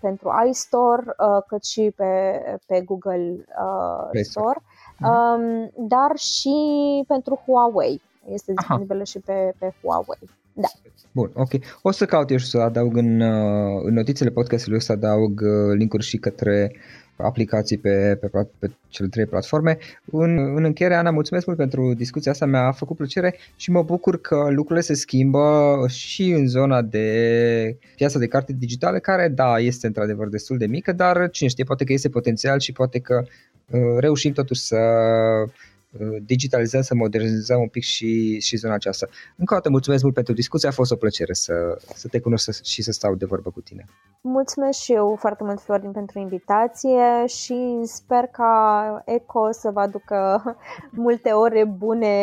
pentru 0.00 0.30
iStore, 0.48 1.02
uh, 1.06 1.42
cât 1.46 1.64
și 1.64 1.92
pe, 1.96 2.42
pe 2.66 2.80
Google 2.80 3.44
uh, 4.12 4.20
Store, 4.22 4.62
um, 5.00 5.70
dar 5.76 6.16
și 6.16 6.54
pentru 7.06 7.42
Huawei. 7.46 8.02
Este 8.28 8.52
disponibilă 8.52 9.04
și 9.04 9.18
pe, 9.18 9.54
pe 9.58 9.72
Huawei. 9.82 10.30
Da. 10.52 10.68
Bun, 11.12 11.30
ok. 11.34 11.50
O 11.82 11.90
să 11.90 12.04
caut 12.04 12.30
eu 12.30 12.36
și 12.36 12.46
să 12.46 12.58
adaug 12.58 12.96
în, 12.96 13.20
uh, 13.20 13.82
în 13.84 13.94
notițele 13.94 14.30
podcastului, 14.30 14.80
să 14.80 14.92
adaug 14.92 15.40
uh, 15.40 15.76
linkuri 15.76 16.04
și 16.04 16.16
către 16.16 16.72
aplicații 17.16 17.78
pe, 17.78 18.18
pe, 18.20 18.46
pe 18.58 18.70
cele 18.88 19.08
trei 19.08 19.26
platforme. 19.26 19.78
În, 20.10 20.38
în 20.56 20.64
încheiere, 20.64 20.94
Ana, 20.94 21.10
mulțumesc 21.10 21.46
mult 21.46 21.58
pentru 21.58 21.94
discuția 21.94 22.32
asta, 22.32 22.46
mi-a 22.46 22.72
făcut 22.72 22.96
plăcere 22.96 23.34
și 23.56 23.70
mă 23.70 23.82
bucur 23.82 24.20
că 24.20 24.46
lucrurile 24.50 24.84
se 24.84 24.94
schimbă 24.94 25.76
și 25.88 26.30
în 26.30 26.46
zona 26.46 26.82
de 26.82 27.76
piața 27.96 28.18
de 28.18 28.26
carte 28.26 28.52
digitale, 28.52 28.98
care, 28.98 29.28
da, 29.28 29.58
este 29.58 29.86
într-adevăr 29.86 30.28
destul 30.28 30.58
de 30.58 30.66
mică, 30.66 30.92
dar 30.92 31.30
cine 31.30 31.48
știe, 31.48 31.64
poate 31.64 31.84
că 31.84 31.92
este 31.92 32.08
potențial 32.08 32.58
și 32.58 32.72
poate 32.72 32.98
că 32.98 33.24
uh, 33.70 33.80
reușim 33.98 34.32
totuși 34.32 34.60
să 34.60 34.78
digitalizăm, 36.22 36.80
să 36.80 36.94
modernizăm 36.94 37.60
un 37.60 37.68
pic 37.68 37.82
și, 37.82 38.40
și 38.40 38.56
zona 38.56 38.74
aceasta. 38.74 39.06
Încă 39.36 39.52
o 39.52 39.56
dată 39.56 39.70
mulțumesc 39.70 40.02
mult 40.02 40.14
pentru 40.14 40.32
discuție, 40.32 40.68
a 40.68 40.72
fost 40.72 40.92
o 40.92 40.96
plăcere 40.96 41.32
să, 41.32 41.52
să 41.94 42.08
te 42.08 42.20
cunosc 42.20 42.64
și 42.64 42.82
să 42.82 42.92
stau 42.92 43.14
de 43.14 43.24
vorbă 43.24 43.50
cu 43.50 43.60
tine. 43.60 43.84
Mulțumesc 44.20 44.78
și 44.78 44.92
eu 44.92 45.16
foarte 45.18 45.44
mult, 45.44 45.60
Florin, 45.60 45.92
pentru 45.92 46.18
invitație 46.18 47.26
și 47.26 47.80
sper 47.82 48.24
ca 48.24 49.02
ECO 49.06 49.52
să 49.52 49.70
vă 49.70 49.80
aducă 49.80 50.42
multe 50.90 51.30
ore 51.30 51.64
bune 51.64 52.16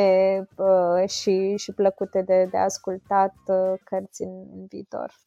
uh, 0.55 1.09
și, 1.09 1.55
și 1.55 1.71
plăcute 1.71 2.21
de, 2.21 2.47
de 2.51 2.57
ascultat 2.57 3.33
uh, 3.47 3.79
cărți 3.83 4.21
în, 4.21 4.29
în 4.29 4.65
viitor. 4.69 5.26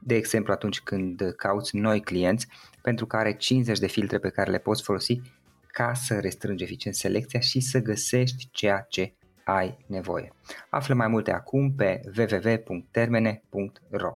de 0.00 0.14
exemplu 0.14 0.52
atunci 0.52 0.80
când 0.80 1.34
cauți 1.36 1.76
noi 1.76 2.00
clienți 2.00 2.46
pentru 2.82 3.06
care 3.06 3.32
50 3.32 3.78
de 3.78 3.86
filtre 3.86 4.18
pe 4.18 4.28
care 4.28 4.50
le 4.50 4.58
poți 4.58 4.82
folosi 4.82 5.20
ca 5.66 5.94
să 5.94 6.18
restrângi 6.18 6.62
eficient 6.62 6.96
selecția 6.96 7.40
și 7.40 7.60
să 7.60 7.78
găsești 7.78 8.48
ceea 8.50 8.86
ce 8.88 9.12
ai 9.44 9.76
nevoie. 9.86 10.32
Află 10.70 10.94
mai 10.94 11.08
multe 11.08 11.32
acum 11.32 11.72
pe 11.72 12.00
www.termene.ro 12.16 14.12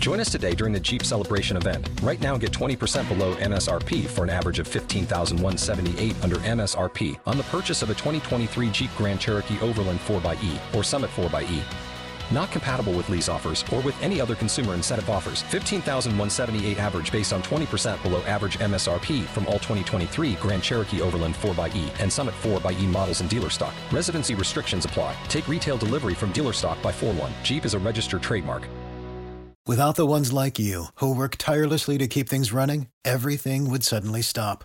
Join 0.00 0.18
us 0.18 0.30
today 0.30 0.54
during 0.54 0.74
the 0.74 0.82
Jeep 0.82 1.02
Celebration 1.02 1.56
event. 1.56 1.86
Right 2.02 2.20
now, 2.22 2.38
get 2.38 2.52
20% 2.52 3.06
below 3.06 3.34
MSRP 3.34 4.06
for 4.06 4.22
an 4.22 4.30
average 4.30 4.58
of 4.58 4.66
15178 4.66 6.14
under 6.24 6.36
MSRP 6.36 7.20
on 7.26 7.36
the 7.36 7.44
purchase 7.50 7.82
of 7.82 7.90
a 7.90 7.94
2023 7.94 8.70
Jeep 8.70 8.90
Grand 8.96 9.20
Cherokee 9.20 9.60
Overland 9.60 10.00
4xE 10.00 10.74
or 10.74 10.82
Summit 10.82 11.10
4xE. 11.10 11.89
Not 12.30 12.50
compatible 12.50 12.92
with 12.92 13.08
lease 13.08 13.28
offers 13.28 13.64
or 13.72 13.80
with 13.80 14.00
any 14.02 14.20
other 14.20 14.34
consumer 14.34 14.74
incentive 14.74 15.10
offers. 15.10 15.42
15,178 15.42 16.78
average 16.78 17.10
based 17.12 17.32
on 17.32 17.42
20% 17.42 18.02
below 18.02 18.22
average 18.22 18.58
MSRP 18.58 19.24
from 19.24 19.46
all 19.46 19.54
2023 19.54 20.34
Grand 20.34 20.62
Cherokee 20.62 21.02
Overland 21.02 21.34
4xE 21.34 22.00
and 22.00 22.12
Summit 22.12 22.34
4xE 22.42 22.86
models 22.86 23.20
in 23.20 23.28
dealer 23.28 23.50
stock. 23.50 23.74
Residency 23.92 24.34
restrictions 24.34 24.84
apply. 24.84 25.16
Take 25.28 25.48
retail 25.48 25.76
delivery 25.76 26.14
from 26.14 26.32
dealer 26.32 26.52
stock 26.52 26.80
by 26.82 26.92
4 26.92 27.12
1. 27.14 27.32
Jeep 27.42 27.64
is 27.64 27.74
a 27.74 27.78
registered 27.78 28.22
trademark. 28.22 28.68
Without 29.66 29.94
the 29.94 30.06
ones 30.06 30.32
like 30.32 30.58
you, 30.58 30.86
who 30.96 31.14
work 31.14 31.36
tirelessly 31.36 31.98
to 31.98 32.08
keep 32.08 32.28
things 32.28 32.52
running, 32.52 32.88
everything 33.04 33.68
would 33.70 33.84
suddenly 33.84 34.22
stop. 34.22 34.64